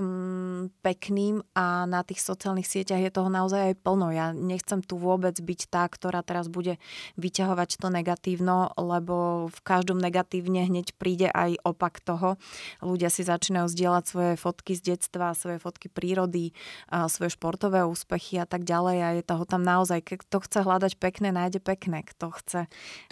um, 0.02 0.74
pekným 0.82 1.46
a 1.54 1.86
na 1.86 2.02
tých 2.02 2.26
sociálnych 2.26 2.66
sieťach 2.66 2.98
je 2.98 3.14
toho 3.14 3.30
naozaj 3.30 3.72
aj 3.72 3.76
plno. 3.86 4.10
Ja 4.10 4.34
nechcem 4.34 4.82
tu 4.82 4.98
vôbec 4.98 5.38
byť 5.38 5.70
tá, 5.70 5.86
ktorá 5.86 6.26
teraz 6.26 6.50
bude 6.50 6.82
vyťahovať 7.22 7.78
to 7.78 7.94
negatívno, 7.94 8.74
lebo 8.74 9.48
v 9.54 9.60
každom 9.62 10.02
negatívne 10.02 10.66
hneď 10.66 10.98
príde 10.98 11.30
aj 11.30 11.62
opak 11.62 12.02
toho. 12.02 12.42
Ľudia 12.82 13.14
si 13.14 13.22
začínajú 13.22 13.70
zdieľať 13.70 14.04
svoje 14.10 14.34
fotky 14.42 14.74
z 14.74 14.98
detstva, 14.98 15.38
svoje 15.38 15.62
fotky 15.62 15.86
prírody, 15.94 16.58
svoje 16.90 17.38
športové 17.38 17.86
úspechy 17.86 18.42
a 18.42 18.50
tak 18.50 18.66
ďalej 18.66 18.98
a 18.98 19.10
je 19.22 19.24
toho 19.24 19.46
tam 19.46 19.62
naozaj, 19.62 20.02
kto 20.02 20.42
chce 20.42 20.66
hľadať 20.66 20.98
pekné, 20.98 21.30
nájde 21.30 21.62
pekné, 21.62 22.02
kto 22.02 22.34
chce. 22.42 22.62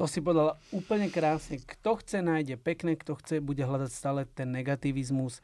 To 0.02 0.10
si 0.10 0.24
povedala 0.24 0.58
úplne 0.74 1.12
krásne. 1.14 1.62
Kto 1.62 2.00
chce, 2.02 2.24
nájde 2.26 2.58
pekné, 2.58 2.96
kto 2.98 3.20
chce, 3.20 3.44
bude 3.44 3.62
hľadať 3.62 3.92
stále 3.92 4.26
ten 4.26 4.50
negativizmus. 4.50 5.44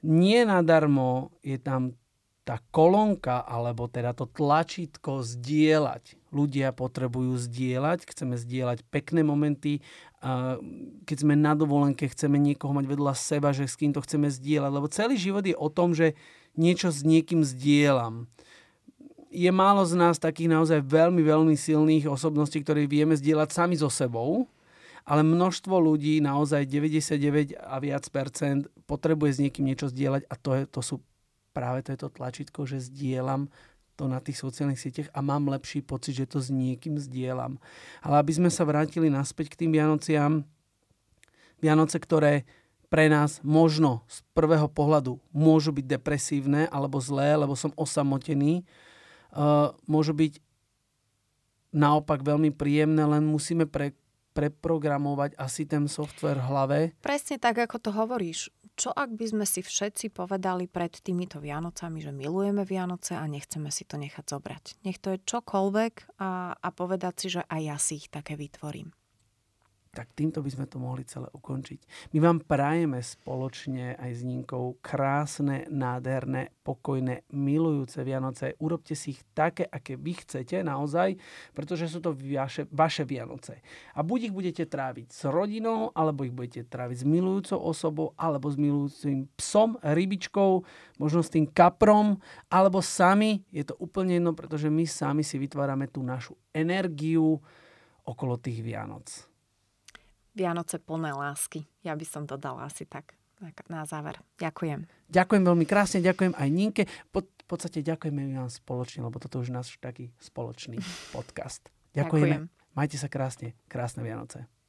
Nie 0.00 0.48
nadarmo 0.48 1.34
je 1.44 1.60
tam 1.60 1.96
tá 2.40 2.56
kolónka, 2.72 3.44
alebo 3.44 3.86
teda 3.86 4.16
to 4.16 4.26
tlačítko 4.26 5.22
zdieľať. 5.22 6.18
Ľudia 6.32 6.72
potrebujú 6.74 7.36
zdieľať, 7.36 8.08
chceme 8.08 8.34
zdieľať 8.34 8.82
pekné 8.88 9.22
momenty. 9.22 9.84
Keď 11.04 11.16
sme 11.20 11.36
na 11.36 11.52
dovolenke, 11.54 12.08
chceme 12.10 12.40
niekoho 12.40 12.72
mať 12.74 12.86
vedľa 12.90 13.14
seba, 13.14 13.52
že 13.54 13.68
s 13.68 13.76
kým 13.76 13.92
to 13.94 14.02
chceme 14.02 14.26
zdieľať. 14.26 14.70
Lebo 14.72 14.90
celý 14.90 15.14
život 15.20 15.44
je 15.46 15.54
o 15.54 15.68
tom, 15.70 15.94
že 15.94 16.18
niečo 16.58 16.90
s 16.90 17.06
niekým 17.06 17.44
zdieľam. 17.46 18.26
Je 19.30 19.50
málo 19.54 19.86
z 19.86 19.94
nás 19.94 20.18
takých 20.18 20.50
naozaj 20.50 20.82
veľmi, 20.82 21.22
veľmi 21.22 21.54
silných 21.54 22.10
osobností, 22.10 22.66
ktoré 22.66 22.90
vieme 22.90 23.14
zdieľať 23.14 23.48
sami 23.54 23.78
so 23.78 23.86
sebou 23.86 24.50
ale 25.10 25.26
množstvo 25.26 25.74
ľudí, 25.74 26.22
naozaj 26.22 26.70
99 26.70 27.58
a 27.58 27.76
viac 27.82 28.06
percent, 28.14 28.70
potrebuje 28.86 29.30
s 29.34 29.42
niekým 29.42 29.66
niečo 29.66 29.90
zdieľať 29.90 30.22
a 30.30 30.34
to, 30.38 30.50
je, 30.54 30.62
to 30.70 30.80
sú 30.86 30.96
práve 31.50 31.82
to 31.82 31.90
je 31.90 31.98
to 31.98 32.14
tlačítko, 32.14 32.62
že 32.62 32.86
zdieľam 32.86 33.50
to 33.98 34.06
na 34.06 34.22
tých 34.22 34.38
sociálnych 34.38 34.78
sieťach 34.78 35.10
a 35.12 35.20
mám 35.20 35.50
lepší 35.50 35.82
pocit, 35.82 36.16
že 36.16 36.30
to 36.30 36.38
s 36.38 36.48
niekým 36.48 36.96
zdieľam. 36.96 37.58
Ale 38.00 38.22
aby 38.22 38.32
sme 38.32 38.48
sa 38.48 38.62
vrátili 38.62 39.10
naspäť 39.10 39.52
k 39.52 39.66
tým 39.66 39.74
Vianociam, 39.74 40.46
Vianoce, 41.60 42.00
ktoré 42.00 42.48
pre 42.88 43.12
nás 43.12 43.38
možno 43.44 44.02
z 44.08 44.24
prvého 44.32 44.66
pohľadu 44.66 45.20
môžu 45.30 45.70
byť 45.70 45.84
depresívne 45.84 46.64
alebo 46.72 46.96
zlé, 46.98 47.36
lebo 47.36 47.52
som 47.52 47.76
osamotený, 47.76 48.64
uh, 49.36 49.76
môžu 49.84 50.16
byť 50.16 50.40
naopak 51.70 52.24
veľmi 52.26 52.50
príjemné, 52.50 53.04
len 53.06 53.22
musíme 53.22 53.68
pre, 53.68 53.94
preprogramovať 54.32 55.36
asi 55.36 55.66
ten 55.66 55.90
software 55.90 56.38
v 56.38 56.48
hlave. 56.48 56.78
Presne 57.02 57.36
tak, 57.36 57.58
ako 57.58 57.76
to 57.78 57.90
hovoríš. 57.90 58.54
Čo 58.78 58.94
ak 58.96 59.12
by 59.12 59.26
sme 59.28 59.44
si 59.44 59.60
všetci 59.60 60.08
povedali 60.14 60.64
pred 60.64 60.94
týmito 61.04 61.36
Vianocami, 61.36 62.00
že 62.00 62.14
milujeme 62.14 62.64
Vianoce 62.64 63.12
a 63.12 63.28
nechceme 63.28 63.68
si 63.68 63.84
to 63.84 64.00
nechať 64.00 64.24
zobrať. 64.24 64.64
Nech 64.88 64.96
to 65.02 65.12
je 65.12 65.20
čokoľvek 65.20 66.16
a, 66.16 66.56
a 66.56 66.68
povedať 66.72 67.14
si, 67.20 67.26
že 67.36 67.42
aj 67.44 67.60
ja 67.60 67.76
si 67.76 68.00
ich 68.00 68.08
také 68.08 68.40
vytvorím. 68.40 68.94
Tak 69.90 70.14
týmto 70.14 70.38
by 70.38 70.50
sme 70.54 70.66
to 70.70 70.78
mohli 70.78 71.02
celé 71.02 71.26
ukončiť. 71.34 72.10
My 72.14 72.22
vám 72.22 72.46
prajeme 72.46 73.02
spoločne 73.02 73.98
aj 73.98 74.10
s 74.14 74.22
Ninkou 74.22 74.78
krásne, 74.78 75.66
nádherné, 75.66 76.54
pokojné, 76.62 77.26
milujúce 77.34 77.98
Vianoce. 78.06 78.54
Urobte 78.62 78.94
si 78.94 79.18
ich 79.18 79.22
také, 79.34 79.66
aké 79.66 79.98
vy 79.98 80.14
chcete 80.14 80.62
naozaj, 80.62 81.18
pretože 81.50 81.90
sú 81.90 81.98
to 81.98 82.14
vaše, 82.14 82.70
vaše 82.70 83.02
Vianoce. 83.02 83.58
A 83.98 84.06
buď 84.06 84.30
ich 84.30 84.34
budete 84.34 84.64
tráviť 84.70 85.10
s 85.10 85.26
rodinou, 85.26 85.90
alebo 85.90 86.22
ich 86.22 86.34
budete 86.34 86.62
tráviť 86.70 87.02
s 87.02 87.04
milujúcou 87.10 87.58
osobou, 87.58 88.14
alebo 88.14 88.46
s 88.46 88.54
milujúcim 88.54 89.26
psom, 89.34 89.74
rybičkou, 89.82 90.62
možno 91.02 91.20
s 91.26 91.34
tým 91.34 91.50
kaprom, 91.50 92.22
alebo 92.46 92.78
sami. 92.78 93.42
Je 93.50 93.66
to 93.66 93.74
úplne 93.82 94.22
jedno, 94.22 94.38
pretože 94.38 94.70
my 94.70 94.86
sami 94.86 95.26
si 95.26 95.34
vytvárame 95.34 95.90
tú 95.90 96.06
našu 96.06 96.38
energiu 96.54 97.42
okolo 98.06 98.38
tých 98.38 98.62
Vianoc. 98.62 99.29
Vianoce 100.34 100.78
plné 100.78 101.10
lásky. 101.14 101.66
Ja 101.82 101.98
by 101.98 102.06
som 102.06 102.22
dodala 102.26 102.66
asi 102.66 102.86
tak 102.86 103.16
na 103.72 103.88
záver. 103.88 104.20
Ďakujem. 104.36 104.84
Ďakujem 105.08 105.42
veľmi 105.48 105.64
krásne, 105.64 106.04
ďakujem 106.04 106.36
aj 106.36 106.48
Ninke. 106.52 106.82
Po, 107.08 107.24
v 107.24 107.46
podstate 107.48 107.80
ďakujeme 107.80 108.36
vám 108.36 108.52
spoločne, 108.52 109.00
lebo 109.00 109.16
toto 109.16 109.40
už 109.40 109.48
náš 109.50 109.80
taký 109.80 110.12
spoločný 110.20 110.76
podcast. 111.16 111.72
Ďakujeme. 111.96 112.46
Ďakujem. 112.46 112.76
Majte 112.76 112.96
sa 113.00 113.08
krásne. 113.10 113.56
Krásne 113.66 114.04
Vianoce. 114.04 114.59